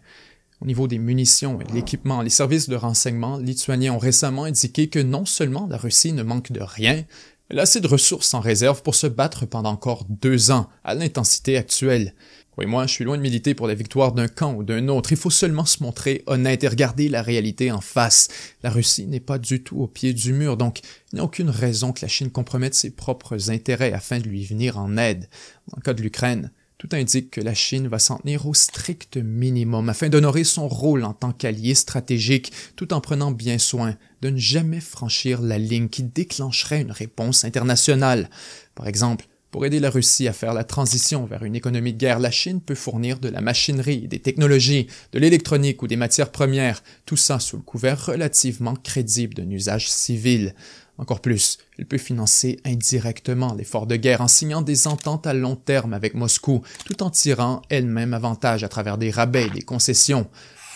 Au 0.61 0.67
niveau 0.67 0.87
des 0.87 0.99
munitions 0.99 1.59
et 1.59 1.63
de 1.63 1.73
l'équipement, 1.73 2.21
les 2.21 2.29
services 2.29 2.69
de 2.69 2.75
renseignement 2.75 3.37
lituaniens 3.37 3.93
ont 3.93 3.97
récemment 3.97 4.43
indiqué 4.43 4.87
que 4.87 4.99
non 4.99 5.25
seulement 5.25 5.65
la 5.67 5.77
Russie 5.77 6.13
ne 6.13 6.21
manque 6.21 6.51
de 6.51 6.61
rien, 6.61 7.03
elle 7.49 7.59
a 7.59 7.63
assez 7.63 7.81
de 7.81 7.87
ressources 7.87 8.33
en 8.35 8.39
réserve 8.39 8.83
pour 8.83 8.93
se 8.93 9.07
battre 9.07 9.47
pendant 9.47 9.71
encore 9.71 10.05
deux 10.07 10.51
ans, 10.51 10.69
à 10.83 10.93
l'intensité 10.93 11.57
actuelle. 11.57 12.13
Oui, 12.57 12.65
moi, 12.65 12.87
je 12.87 12.93
suis 12.93 13.03
loin 13.03 13.17
de 13.17 13.21
militer 13.21 13.53
pour 13.53 13.67
la 13.67 13.73
victoire 13.73 14.13
d'un 14.13 14.29
camp 14.29 14.53
ou 14.53 14.63
d'un 14.63 14.87
autre. 14.87 15.11
Il 15.11 15.17
faut 15.17 15.29
seulement 15.29 15.65
se 15.65 15.83
montrer 15.83 16.23
honnête 16.25 16.63
et 16.63 16.69
regarder 16.69 17.09
la 17.09 17.21
réalité 17.21 17.69
en 17.69 17.81
face. 17.81 18.29
La 18.63 18.69
Russie 18.69 19.07
n'est 19.07 19.19
pas 19.19 19.37
du 19.37 19.61
tout 19.61 19.77
au 19.79 19.87
pied 19.87 20.13
du 20.13 20.31
mur, 20.31 20.55
donc 20.55 20.79
il 21.11 21.15
n'y 21.15 21.19
a 21.19 21.25
aucune 21.25 21.49
raison 21.49 21.91
que 21.91 22.01
la 22.01 22.07
Chine 22.07 22.31
compromette 22.31 22.73
ses 22.73 22.91
propres 22.91 23.49
intérêts 23.49 23.91
afin 23.91 24.19
de 24.19 24.27
lui 24.27 24.45
venir 24.45 24.77
en 24.77 24.95
aide. 24.95 25.27
Dans 25.67 25.77
le 25.77 25.81
cas 25.81 25.93
de 25.93 26.01
l'Ukraine, 26.01 26.51
tout 26.77 26.89
indique 26.93 27.31
que 27.31 27.41
la 27.41 27.53
Chine 27.53 27.87
va 27.87 27.99
s'en 27.99 28.19
tenir 28.19 28.45
au 28.47 28.53
strict 28.53 29.17
minimum 29.17 29.89
afin 29.89 30.07
d'honorer 30.07 30.45
son 30.45 30.69
rôle 30.69 31.03
en 31.03 31.13
tant 31.13 31.33
qu'allié 31.33 31.73
stratégique 31.73 32.53
tout 32.77 32.93
en 32.93 33.01
prenant 33.01 33.31
bien 33.31 33.57
soin 33.57 33.97
de 34.21 34.29
ne 34.29 34.37
jamais 34.37 34.81
franchir 34.81 35.41
la 35.41 35.57
ligne 35.57 35.89
qui 35.89 36.03
déclencherait 36.03 36.81
une 36.81 36.91
réponse 36.91 37.43
internationale. 37.43 38.29
Par 38.75 38.87
exemple, 38.87 39.25
pour 39.51 39.65
aider 39.65 39.79
la 39.79 39.89
Russie 39.89 40.27
à 40.27 40.33
faire 40.33 40.53
la 40.53 40.63
transition 40.63 41.25
vers 41.25 41.43
une 41.43 41.55
économie 41.55 41.93
de 41.93 41.97
guerre, 41.97 42.19
la 42.19 42.31
Chine 42.31 42.61
peut 42.61 42.75
fournir 42.75 43.19
de 43.19 43.29
la 43.29 43.41
machinerie, 43.41 44.07
des 44.07 44.19
technologies, 44.19 44.87
de 45.13 45.19
l'électronique 45.19 45.81
ou 45.81 45.87
des 45.87 45.95
matières 45.95 46.31
premières, 46.31 46.83
tout 47.05 47.17
ça 47.17 47.39
sous 47.39 47.57
le 47.57 47.63
couvert 47.63 48.05
relativement 48.05 48.75
crédible 48.75 49.33
d'un 49.33 49.49
usage 49.49 49.89
civil. 49.89 50.53
Encore 50.97 51.19
plus, 51.19 51.57
elle 51.77 51.85
peut 51.85 51.97
financer 51.97 52.57
indirectement 52.63 53.53
l'effort 53.53 53.85
de 53.85 53.97
guerre 53.97 54.21
en 54.21 54.29
signant 54.29 54.61
des 54.61 54.87
ententes 54.87 55.27
à 55.27 55.33
long 55.33 55.57
terme 55.57 55.93
avec 55.93 56.13
Moscou, 56.13 56.61
tout 56.85 57.03
en 57.03 57.09
tirant 57.09 57.61
elle-même 57.69 58.13
avantage 58.13 58.63
à 58.63 58.69
travers 58.69 58.97
des 58.97 59.11
rabais 59.11 59.47
et 59.47 59.49
des 59.49 59.61
concessions. 59.61 60.27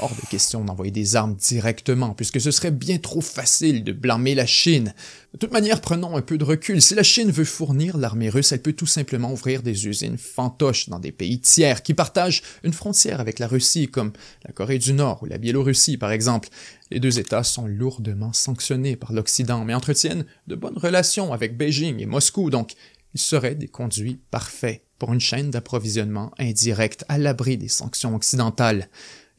Hors 0.02 0.16
de 0.16 0.30
question 0.30 0.64
d'envoyer 0.64 0.92
des 0.92 1.18
armes 1.18 1.36
directement, 1.36 2.14
puisque 2.14 2.40
ce 2.40 2.52
serait 2.52 2.72
bien 2.72 3.00
trop 3.00 3.20
facile 3.20 3.84
de 3.84 3.92
blâmer 3.92 4.34
la 4.34 4.46
Chine. 4.46 4.94
De 5.34 5.38
toute 5.38 5.52
manière, 5.52 5.82
prenons 5.82 6.16
un 6.16 6.22
peu 6.22 6.38
de 6.38 6.46
recul. 6.46 6.82
Si 6.82 6.96
la 6.96 7.04
Chine 7.04 7.32
veut 7.32 7.44
fournir 7.44 7.98
l'armée 7.98 8.30
russe, 8.30 8.54
elle 8.54 8.62
peut 8.62 8.72
tout 8.72 8.86
simplement 8.86 9.34
ouvrir 9.34 9.62
des 9.62 9.88
usines 9.88 10.18
fantoches 10.18 10.88
dans 10.88 11.00
des 11.00 11.12
pays 11.12 11.42
tiers 11.42 11.84
qui 11.84 11.94
partagent 11.94 12.44
une 12.64 12.72
frontière 12.72 13.20
avec 13.20 13.40
la 13.40 13.48
Russie, 13.48 13.90
comme 13.90 14.14
la 14.46 14.54
Corée 14.54 14.80
du 14.80 14.94
Nord 14.94 15.22
ou 15.24 15.26
la 15.26 15.38
Biélorussie, 15.38 15.98
par 15.98 16.14
exemple. 16.14 16.48
Les 16.92 17.02
deux 17.02 17.20
États 17.20 17.44
sont 17.44 17.68
lourdement 17.68 18.32
sanctionnés 18.32 18.96
par 18.96 19.12
l'Occident, 19.12 19.66
mais 19.66 19.74
entretiennent 19.74 20.26
de 20.48 20.56
bonnes 20.56 20.78
relations 20.78 21.34
avec 21.34 21.58
Beijing 21.58 22.00
et 22.00 22.06
Moscou, 22.06 22.50
donc 22.50 22.74
ils 23.14 23.20
seraient 23.20 23.56
des 23.56 23.68
conduits 23.68 24.22
parfaits 24.32 24.82
pour 24.98 25.14
une 25.14 25.20
chaîne 25.20 25.50
d'approvisionnement 25.50 26.32
indirecte 26.38 27.06
à 27.08 27.18
l'abri 27.18 27.58
des 27.58 27.70
sanctions 27.70 28.16
occidentales. 28.16 28.90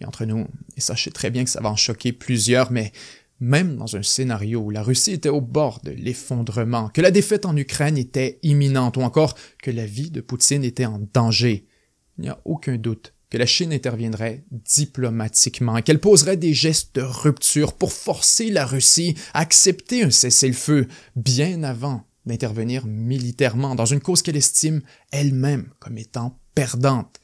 Et 0.01 0.07
entre 0.07 0.25
nous, 0.25 0.47
et 0.77 0.81
sachez 0.81 1.11
très 1.11 1.31
bien 1.31 1.45
que 1.45 1.51
ça 1.51 1.61
va 1.61 1.71
en 1.71 1.77
choquer 1.77 2.13
plusieurs, 2.13 2.73
mais 2.73 2.93
même 3.39 3.77
dans 3.77 3.97
un 3.97 4.03
scénario 4.03 4.61
où 4.61 4.71
la 4.71 4.83
Russie 4.83 5.13
était 5.13 5.29
au 5.29 5.41
bord 5.41 5.81
de 5.83 5.91
l'effondrement, 5.91 6.89
que 6.91 7.01
la 7.01 7.11
défaite 7.11 7.47
en 7.47 7.57
Ukraine 7.57 7.99
était 7.99 8.39
imminente, 8.43 8.97
ou 8.97 9.03
encore 9.03 9.35
que 9.63 9.71
la 9.71 9.87
vie 9.87 10.11
de 10.11 10.21
Poutine 10.21 10.65
était 10.65 10.87
en 10.87 11.01
danger, 11.13 11.67
il 12.19 12.23
n'y 12.23 12.29
a 12.29 12.41
aucun 12.45 12.77
doute 12.77 13.15
que 13.31 13.39
la 13.39 13.47
Chine 13.47 13.73
interviendrait 13.73 14.45
diplomatiquement 14.51 15.77
et 15.77 15.83
qu'elle 15.83 16.01
poserait 16.01 16.37
des 16.37 16.53
gestes 16.53 16.97
de 16.97 17.03
rupture 17.03 17.75
pour 17.75 17.93
forcer 17.93 18.51
la 18.51 18.67
Russie 18.67 19.15
à 19.33 19.41
accepter 19.41 20.03
un 20.03 20.11
cessez-le-feu 20.11 20.89
bien 21.15 21.63
avant 21.63 22.05
d'intervenir 22.27 22.87
militairement 22.87 23.75
dans 23.75 23.87
une 23.87 24.01
cause 24.01 24.23
qu'elle 24.23 24.37
estime 24.37 24.83
elle-même 25.13 25.71
comme 25.79 25.97
étant 25.97 26.41
perdante. 26.55 27.21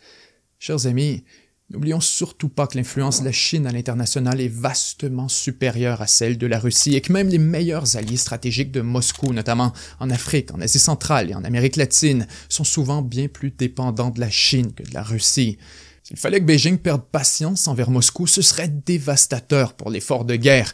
Chers 0.59 0.87
amis, 0.87 1.25
N'oublions 1.69 2.01
surtout 2.01 2.49
pas 2.49 2.69
que 2.69 2.79
l'influence 2.79 3.21
de 3.21 3.25
la 3.25 3.33
Chine 3.33 3.67
à 3.67 3.73
l'international 3.73 4.41
est 4.41 4.47
vastement 4.47 5.27
supérieure 5.27 6.01
à 6.01 6.07
celle 6.07 6.39
de 6.39 6.47
la 6.47 6.61
Russie 6.61 6.95
et 6.95 7.01
que 7.01 7.13
même 7.13 7.29
les 7.29 7.39
meilleurs 7.39 7.97
alliés 7.97 8.17
stratégiques 8.17 8.71
de 8.71 8.83
Moscou, 8.83 9.33
notamment 9.33 9.73
en 9.99 10.09
Afrique, 10.11 10.55
en 10.55 10.61
Asie 10.61 10.79
centrale 10.79 11.31
et 11.31 11.35
en 11.35 11.43
Amérique 11.43 11.75
latine, 11.75 12.29
sont 12.49 12.63
souvent 12.63 13.03
bien 13.03 13.27
plus 13.27 13.51
dépendants 13.51 14.11
de 14.11 14.21
la 14.21 14.31
Chine 14.31 14.73
que 14.75 14.85
de 14.85 14.95
la 14.95 15.03
Russie. 15.03 15.59
S'il 16.05 16.17
fallait 16.17 16.39
que 16.39 16.45
Beijing 16.45 16.79
perde 16.79 17.03
patience 17.03 17.67
envers 17.67 17.91
Moscou, 17.91 18.29
ce 18.29 18.43
serait 18.43 18.69
dévastateur 18.69 19.75
pour 19.75 19.91
l'effort 19.91 20.25
de 20.25 20.37
guerre. 20.37 20.73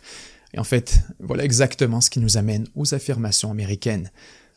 Et 0.53 0.59
en 0.59 0.65
fait, 0.65 1.01
voilà 1.21 1.45
exactement 1.45 2.03
ce 2.03 2.11
qui 2.11 2.21
nous 2.21 2.37
amène 2.37 2.67
aux 2.75 2.93
affirmations 2.93 3.51
américaines. 3.51 4.11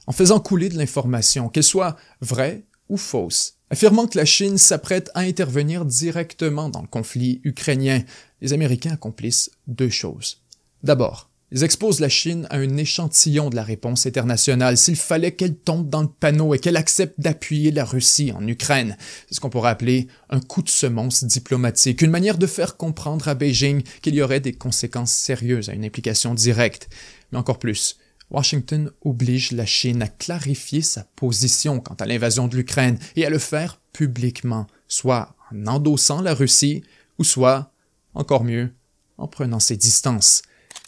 En 0.05 0.11
faisant 0.11 0.41
couler 0.41 0.67
de 0.67 0.77
l'information, 0.77 1.47
qu'elle 1.47 1.63
soit 1.63 1.95
vraie 2.19 2.65
ou 2.89 2.97
fausse, 2.97 3.54
Affirmant 3.71 4.05
que 4.05 4.17
la 4.17 4.25
Chine 4.25 4.59
s'apprête 4.59 5.09
à 5.15 5.21
intervenir 5.21 5.85
directement 5.85 6.69
dans 6.69 6.81
le 6.81 6.87
conflit 6.87 7.41
ukrainien, 7.43 8.03
les 8.41 8.53
Américains 8.53 8.93
accomplissent 8.93 9.49
deux 9.67 9.89
choses. 9.89 10.41
D'abord, 10.83 11.31
ils 11.51 11.63
exposent 11.63 11.99
la 11.99 12.09
Chine 12.09 12.47
à 12.51 12.57
un 12.57 12.77
échantillon 12.77 13.49
de 13.49 13.55
la 13.55 13.63
réponse 13.63 14.05
internationale 14.05 14.77
s'il 14.77 14.95
fallait 14.95 15.31
qu'elle 15.31 15.55
tombe 15.55 15.89
dans 15.89 16.03
le 16.03 16.07
panneau 16.07 16.53
et 16.53 16.59
qu'elle 16.59 16.77
accepte 16.77 17.19
d'appuyer 17.19 17.71
la 17.71 17.85
Russie 17.85 18.31
en 18.31 18.47
Ukraine. 18.47 18.97
C'est 19.27 19.35
ce 19.35 19.39
qu'on 19.39 19.49
pourrait 19.49 19.69
appeler 19.71 20.07
un 20.29 20.39
coup 20.39 20.61
de 20.61 20.69
semonce 20.69 21.23
diplomatique, 21.23 22.03
une 22.03 22.11
manière 22.11 22.37
de 22.37 22.47
faire 22.47 22.77
comprendre 22.77 23.27
à 23.27 23.33
Beijing 23.33 23.81
qu'il 24.01 24.13
y 24.13 24.21
aurait 24.21 24.41
des 24.41 24.53
conséquences 24.53 25.13
sérieuses 25.13 25.69
à 25.69 25.73
une 25.73 25.85
implication 25.85 26.35
directe. 26.35 26.87
Mais 27.31 27.39
encore 27.39 27.59
plus, 27.59 27.97
Washington 28.31 28.91
oblige 29.01 29.51
la 29.51 29.65
Chine 29.65 30.01
à 30.01 30.07
clarifier 30.07 30.81
sa 30.81 31.03
position 31.03 31.79
quant 31.79 31.95
à 31.95 32.05
l'invasion 32.05 32.47
de 32.47 32.55
l'Ukraine 32.55 32.97
et 33.15 33.25
à 33.25 33.29
le 33.29 33.39
faire 33.39 33.79
publiquement, 33.93 34.67
soit 34.87 35.35
en 35.51 35.67
endossant 35.67 36.21
la 36.21 36.33
Russie, 36.33 36.83
ou 37.17 37.23
soit, 37.23 37.71
encore 38.13 38.43
mieux, 38.43 38.73
en 39.17 39.27
prenant 39.27 39.59
ses 39.59 39.77
distances. 39.77 40.41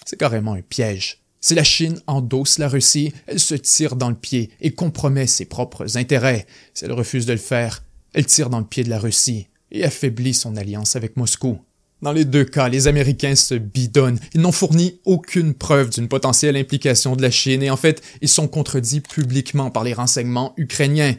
C'est 0.06 0.18
carrément 0.18 0.54
un 0.54 0.62
piège. 0.62 1.22
Si 1.40 1.54
la 1.54 1.64
Chine 1.64 2.02
endosse 2.08 2.58
la 2.58 2.68
Russie, 2.68 3.14
elle 3.28 3.40
se 3.40 3.56
tire 3.56 3.96
dans 3.96 4.10
le 4.10 4.16
pied 4.16 4.50
et 4.60 4.74
compromet 4.74 5.28
ses 5.28 5.46
propres 5.46 5.98
intérêts. 5.98 6.48
Si 6.74 6.84
elle 6.84 6.92
refuse 6.92 7.26
de 7.26 7.34
le 7.34 7.38
faire, 7.38 7.84
elle 8.14 8.26
tire 8.26 8.50
dans 8.50 8.60
le 8.60 8.66
pied 8.66 8.84
de 8.84 8.90
la 8.90 9.00
Russie 9.00 9.48
et 9.72 9.84
affaiblit 9.84 10.34
son 10.34 10.58
alliance 10.58 10.96
avec 10.96 11.16
Moscou. 11.16 11.62
Dans 12.04 12.12
les 12.12 12.26
deux 12.26 12.46
cas, 12.46 12.70
les 12.70 12.88
Américains 12.88 13.36
se 13.36 13.56
bidonnent. 13.56 14.20
Ils 14.36 14.42
n'ont 14.42 14.52
fourni 14.52 15.00
aucune 15.04 15.56
preuve 15.56 15.90
d'une 15.90 16.08
potentielle 16.08 16.56
implication 16.56 17.16
de 17.16 17.24
la 17.24 17.32
Chine 17.32 17.64
et 17.64 17.72
en 17.72 17.78
fait, 17.78 18.04
ils 18.22 18.30
sont 18.30 18.48
contredits 18.48 19.02
publiquement 19.02 19.72
par 19.72 19.84
les 19.84 19.94
renseignements 19.94 20.54
ukrainiens. 20.58 21.16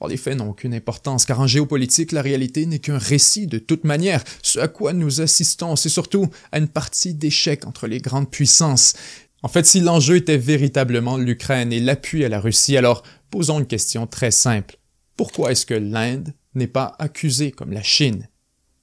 Or, 0.00 0.08
les 0.08 0.16
faits 0.16 0.36
n'ont 0.36 0.50
aucune 0.50 0.74
importance, 0.74 1.24
car 1.24 1.40
en 1.40 1.46
géopolitique, 1.46 2.12
la 2.12 2.22
réalité 2.22 2.66
n'est 2.66 2.80
qu'un 2.80 2.98
récit 2.98 3.46
de 3.46 3.58
toute 3.58 3.84
manière. 3.84 4.22
Ce 4.42 4.58
à 4.58 4.68
quoi 4.68 4.92
nous 4.92 5.20
assistons, 5.20 5.76
c'est 5.76 5.88
surtout 5.88 6.28
à 6.52 6.58
une 6.58 6.68
partie 6.68 7.14
d'échec 7.14 7.64
entre 7.64 7.86
les 7.86 8.00
grandes 8.00 8.30
puissances. 8.30 8.94
En 9.42 9.48
fait, 9.48 9.64
si 9.64 9.80
l'enjeu 9.80 10.16
était 10.16 10.36
véritablement 10.36 11.16
l'Ukraine 11.16 11.72
et 11.72 11.80
l'appui 11.80 12.24
à 12.24 12.28
la 12.28 12.40
Russie, 12.40 12.76
alors 12.76 13.04
posons 13.30 13.60
une 13.60 13.66
question 13.66 14.06
très 14.08 14.32
simple. 14.32 14.76
Pourquoi 15.16 15.52
est-ce 15.52 15.64
que 15.64 15.74
l'Inde 15.74 16.34
n'est 16.54 16.66
pas 16.66 16.94
accusée 16.98 17.52
comme 17.52 17.72
la 17.72 17.82
Chine? 17.82 18.28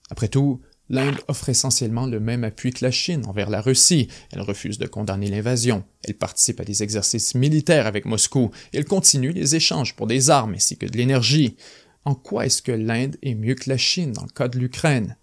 Après 0.10 0.30
tout, 0.30 0.62
L'Inde 0.94 1.22
offre 1.28 1.50
essentiellement 1.50 2.06
le 2.06 2.20
même 2.20 2.44
appui 2.44 2.72
que 2.72 2.86
la 2.86 2.92
Chine 2.92 3.26
envers 3.26 3.50
la 3.50 3.62
Russie. 3.62 4.10
Elle 4.32 4.42
refuse 4.42 4.78
de 4.78 4.86
condamner 4.86 5.28
l'invasion. 5.28 5.84
Elle 6.04 6.14
participe 6.14 6.60
à 6.60 6.66
des 6.66 6.84
exercices 6.84 7.34
militaires 7.34 7.88
avec 7.88 8.06
Moscou. 8.06 8.52
Elle 8.72 8.86
continue 8.86 9.32
les 9.32 9.56
échanges 9.56 9.96
pour 9.96 10.06
des 10.06 10.30
armes 10.30 10.54
ainsi 10.54 10.78
que 10.78 10.86
de 10.86 10.96
l'énergie. 10.96 11.58
En 12.06 12.14
quoi 12.14 12.46
est-ce 12.46 12.62
que 12.62 12.72
l'Inde 12.72 13.18
est 13.24 13.34
mieux 13.34 13.56
que 13.56 13.72
la 13.72 13.78
Chine 13.78 14.12
dans 14.12 14.22
le 14.22 14.30
cas 14.30 14.48
de 14.48 14.60
l'Ukraine? 14.60 15.18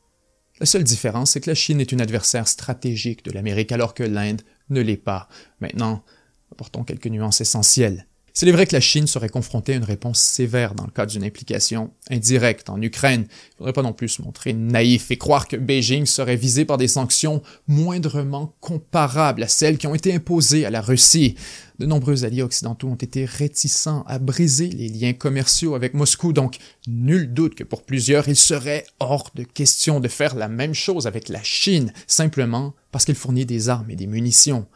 La 0.58 0.66
seule 0.66 0.82
différence, 0.82 1.30
c'est 1.30 1.40
que 1.40 1.50
la 1.50 1.54
Chine 1.54 1.80
est 1.80 1.92
une 1.92 2.00
adversaire 2.00 2.48
stratégique 2.48 3.24
de 3.24 3.30
l'Amérique 3.30 3.70
alors 3.70 3.94
que 3.94 4.02
l'Inde 4.02 4.42
ne 4.70 4.80
l'est 4.80 4.96
pas. 4.96 5.28
Maintenant, 5.60 6.02
apportons 6.50 6.82
quelques 6.82 7.06
nuances 7.06 7.42
essentielles. 7.42 8.08
S'il 8.32 8.48
est 8.48 8.52
vrai 8.52 8.66
que 8.66 8.74
la 8.74 8.80
Chine 8.80 9.06
serait 9.06 9.28
confrontée 9.28 9.72
à 9.72 9.76
une 9.76 9.84
réponse 9.84 10.20
sévère 10.20 10.74
dans 10.74 10.84
le 10.84 10.90
cas 10.90 11.06
d'une 11.06 11.24
implication 11.24 11.90
indirecte 12.10 12.70
en 12.70 12.80
Ukraine, 12.80 13.26
il 13.28 13.52
ne 13.52 13.56
faudrait 13.58 13.72
pas 13.72 13.82
non 13.82 13.92
plus 13.92 14.08
se 14.08 14.22
montrer 14.22 14.52
naïf 14.52 15.10
et 15.10 15.18
croire 15.18 15.48
que 15.48 15.56
Beijing 15.56 16.06
serait 16.06 16.36
visé 16.36 16.64
par 16.64 16.78
des 16.78 16.88
sanctions 16.88 17.42
moindrement 17.66 18.54
comparables 18.60 19.42
à 19.42 19.48
celles 19.48 19.78
qui 19.78 19.86
ont 19.86 19.94
été 19.94 20.14
imposées 20.14 20.64
à 20.64 20.70
la 20.70 20.80
Russie. 20.80 21.34
De 21.78 21.86
nombreux 21.86 22.24
alliés 22.24 22.42
occidentaux 22.42 22.88
ont 22.88 22.94
été 22.94 23.24
réticents 23.24 24.04
à 24.06 24.18
briser 24.18 24.68
les 24.68 24.88
liens 24.88 25.14
commerciaux 25.14 25.74
avec 25.74 25.94
Moscou, 25.94 26.32
donc 26.32 26.58
nul 26.86 27.32
doute 27.32 27.54
que 27.54 27.64
pour 27.64 27.82
plusieurs, 27.82 28.28
il 28.28 28.36
serait 28.36 28.86
hors 29.00 29.30
de 29.34 29.44
question 29.44 29.98
de 29.98 30.08
faire 30.08 30.34
la 30.34 30.48
même 30.48 30.74
chose 30.74 31.06
avec 31.06 31.28
la 31.28 31.42
Chine, 31.42 31.92
simplement 32.06 32.74
parce 32.92 33.04
qu'elle 33.04 33.16
fournit 33.16 33.46
des 33.46 33.68
armes 33.68 33.90
et 33.90 33.96
des 33.96 34.06
munitions. 34.06 34.66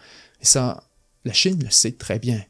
Et 0.40 0.46
ça, 0.46 0.84
la 1.24 1.32
Chine 1.32 1.62
le 1.62 1.70
sait 1.70 1.92
très 1.92 2.18
bien. 2.18 2.40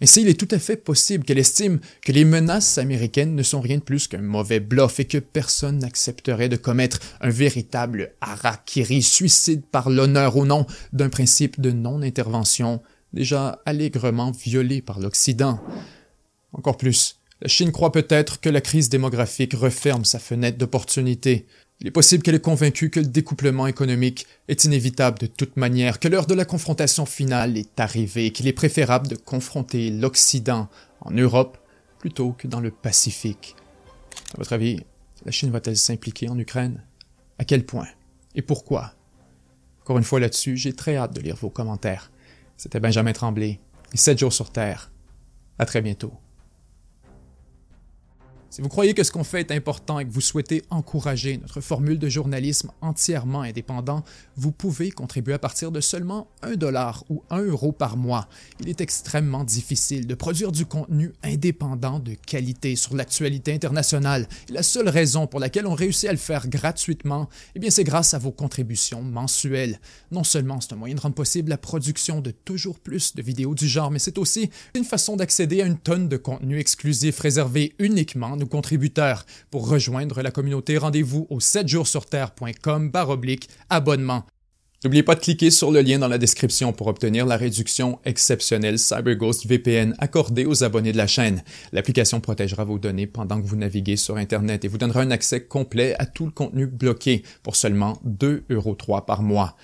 Mais 0.00 0.06
s'il 0.06 0.28
est 0.28 0.38
tout 0.38 0.48
à 0.50 0.58
fait 0.58 0.76
possible 0.76 1.24
qu'elle 1.24 1.38
estime 1.38 1.80
que 2.02 2.12
les 2.12 2.24
menaces 2.24 2.78
américaines 2.78 3.34
ne 3.34 3.42
sont 3.42 3.60
rien 3.60 3.78
de 3.78 3.82
plus 3.82 4.08
qu'un 4.08 4.22
mauvais 4.22 4.60
bluff 4.60 5.00
et 5.00 5.04
que 5.04 5.18
personne 5.18 5.78
n'accepterait 5.78 6.48
de 6.48 6.56
commettre 6.56 7.00
un 7.20 7.30
véritable 7.30 8.12
harakiri, 8.20 9.02
suicide 9.02 9.62
par 9.70 9.90
l'honneur 9.90 10.36
au 10.36 10.46
nom 10.46 10.66
d'un 10.92 11.10
principe 11.10 11.60
de 11.60 11.70
non-intervention 11.70 12.80
déjà 13.12 13.60
allègrement 13.66 14.30
violé 14.30 14.82
par 14.82 15.00
l'Occident. 15.00 15.60
Encore 16.52 16.76
plus, 16.76 17.20
la 17.42 17.48
Chine 17.48 17.72
croit 17.72 17.92
peut-être 17.92 18.40
que 18.40 18.48
la 18.48 18.60
crise 18.60 18.88
démographique 18.88 19.54
referme 19.54 20.04
sa 20.04 20.18
fenêtre 20.18 20.58
d'opportunité, 20.58 21.46
il 21.80 21.86
est 21.86 21.92
possible 21.92 22.22
qu'elle 22.22 22.34
ait 22.34 22.40
convaincue 22.40 22.90
que 22.90 23.00
le 23.00 23.06
découplement 23.06 23.66
économique 23.66 24.26
est 24.48 24.64
inévitable 24.64 25.18
de 25.18 25.26
toute 25.26 25.56
manière, 25.56 25.98
que 25.98 26.08
l'heure 26.08 26.26
de 26.26 26.34
la 26.34 26.44
confrontation 26.44 27.06
finale 27.06 27.56
est 27.56 27.80
arrivée 27.80 28.32
qu'il 28.32 28.46
est 28.46 28.52
préférable 28.52 29.08
de 29.08 29.16
confronter 29.16 29.90
l'Occident 29.90 30.68
en 31.00 31.10
Europe 31.10 31.56
plutôt 31.98 32.32
que 32.32 32.48
dans 32.48 32.60
le 32.60 32.70
Pacifique. 32.70 33.56
À 34.34 34.38
votre 34.38 34.52
avis, 34.52 34.80
la 35.24 35.32
Chine 35.32 35.50
va-t-elle 35.50 35.76
s'impliquer 35.76 36.28
en 36.28 36.38
Ukraine? 36.38 36.82
À 37.38 37.44
quel 37.44 37.64
point? 37.64 37.88
Et 38.34 38.42
pourquoi? 38.42 38.92
Encore 39.82 39.98
une 39.98 40.04
fois 40.04 40.20
là-dessus, 40.20 40.56
j'ai 40.56 40.74
très 40.74 40.96
hâte 40.96 41.14
de 41.14 41.20
lire 41.20 41.36
vos 41.36 41.50
commentaires. 41.50 42.10
C'était 42.56 42.80
Benjamin 42.80 43.12
Tremblay, 43.12 43.58
et 43.92 43.96
7 43.96 44.18
jours 44.18 44.32
sur 44.32 44.50
Terre. 44.50 44.90
À 45.58 45.64
très 45.64 45.80
bientôt. 45.80 46.12
Si 48.52 48.62
vous 48.62 48.68
croyez 48.68 48.94
que 48.94 49.04
ce 49.04 49.12
qu'on 49.12 49.22
fait 49.22 49.52
est 49.52 49.54
important 49.54 50.00
et 50.00 50.04
que 50.04 50.10
vous 50.10 50.20
souhaitez 50.20 50.64
encourager 50.70 51.38
notre 51.38 51.60
formule 51.60 52.00
de 52.00 52.08
journalisme 52.08 52.72
entièrement 52.80 53.42
indépendant, 53.42 54.02
vous 54.36 54.50
pouvez 54.50 54.90
contribuer 54.90 55.34
à 55.34 55.38
partir 55.38 55.70
de 55.70 55.80
seulement 55.80 56.26
1 56.42 56.56
dollar 56.56 57.04
ou 57.08 57.22
1 57.30 57.42
euro 57.42 57.70
par 57.70 57.96
mois. 57.96 58.28
Il 58.58 58.68
est 58.68 58.80
extrêmement 58.80 59.44
difficile 59.44 60.08
de 60.08 60.16
produire 60.16 60.50
du 60.50 60.66
contenu 60.66 61.12
indépendant 61.22 62.00
de 62.00 62.14
qualité 62.14 62.74
sur 62.74 62.96
l'actualité 62.96 63.54
internationale. 63.54 64.26
La 64.48 64.64
seule 64.64 64.88
raison 64.88 65.28
pour 65.28 65.38
laquelle 65.38 65.68
on 65.68 65.74
réussit 65.74 66.08
à 66.08 66.12
le 66.12 66.18
faire 66.18 66.48
gratuitement, 66.48 67.28
eh 67.54 67.60
bien 67.60 67.70
c'est 67.70 67.84
grâce 67.84 68.14
à 68.14 68.18
vos 68.18 68.32
contributions 68.32 69.00
mensuelles. 69.00 69.78
Non 70.10 70.24
seulement 70.24 70.60
c'est 70.60 70.72
un 70.72 70.76
moyen 70.76 70.96
de 70.96 71.00
rendre 71.00 71.14
possible 71.14 71.50
la 71.50 71.56
production 71.56 72.20
de 72.20 72.32
toujours 72.32 72.80
plus 72.80 73.14
de 73.14 73.22
vidéos 73.22 73.54
du 73.54 73.68
genre, 73.68 73.92
mais 73.92 74.00
c'est 74.00 74.18
aussi 74.18 74.50
une 74.74 74.84
façon 74.84 75.14
d'accéder 75.14 75.62
à 75.62 75.66
une 75.66 75.78
tonne 75.78 76.08
de 76.08 76.16
contenu 76.16 76.58
exclusif 76.58 77.20
réservé 77.20 77.76
uniquement 77.78 78.39
contributeurs. 78.46 79.24
Pour 79.50 79.68
rejoindre 79.68 80.22
la 80.22 80.30
communauté, 80.30 80.78
rendez-vous 80.78 81.26
au 81.30 81.38
7jourssurterre.com 81.38 82.90
oblique 83.08 83.48
abonnement. 83.68 84.24
N'oubliez 84.82 85.02
pas 85.02 85.14
de 85.14 85.20
cliquer 85.20 85.50
sur 85.50 85.70
le 85.70 85.82
lien 85.82 85.98
dans 85.98 86.08
la 86.08 86.16
description 86.16 86.72
pour 86.72 86.86
obtenir 86.86 87.26
la 87.26 87.36
réduction 87.36 87.98
exceptionnelle 88.06 88.78
CyberGhost 88.78 89.46
VPN 89.46 89.94
accordée 89.98 90.46
aux 90.46 90.64
abonnés 90.64 90.92
de 90.92 90.96
la 90.96 91.06
chaîne. 91.06 91.42
L'application 91.72 92.18
protégera 92.20 92.64
vos 92.64 92.78
données 92.78 93.06
pendant 93.06 93.42
que 93.42 93.46
vous 93.46 93.56
naviguez 93.56 93.96
sur 93.96 94.16
Internet 94.16 94.64
et 94.64 94.68
vous 94.68 94.78
donnera 94.78 95.02
un 95.02 95.10
accès 95.10 95.44
complet 95.44 95.94
à 95.98 96.06
tout 96.06 96.24
le 96.24 96.30
contenu 96.30 96.66
bloqué 96.66 97.24
pour 97.42 97.56
seulement 97.56 98.00
2,3€ 98.06 99.04
par 99.04 99.20
mois. 99.20 99.54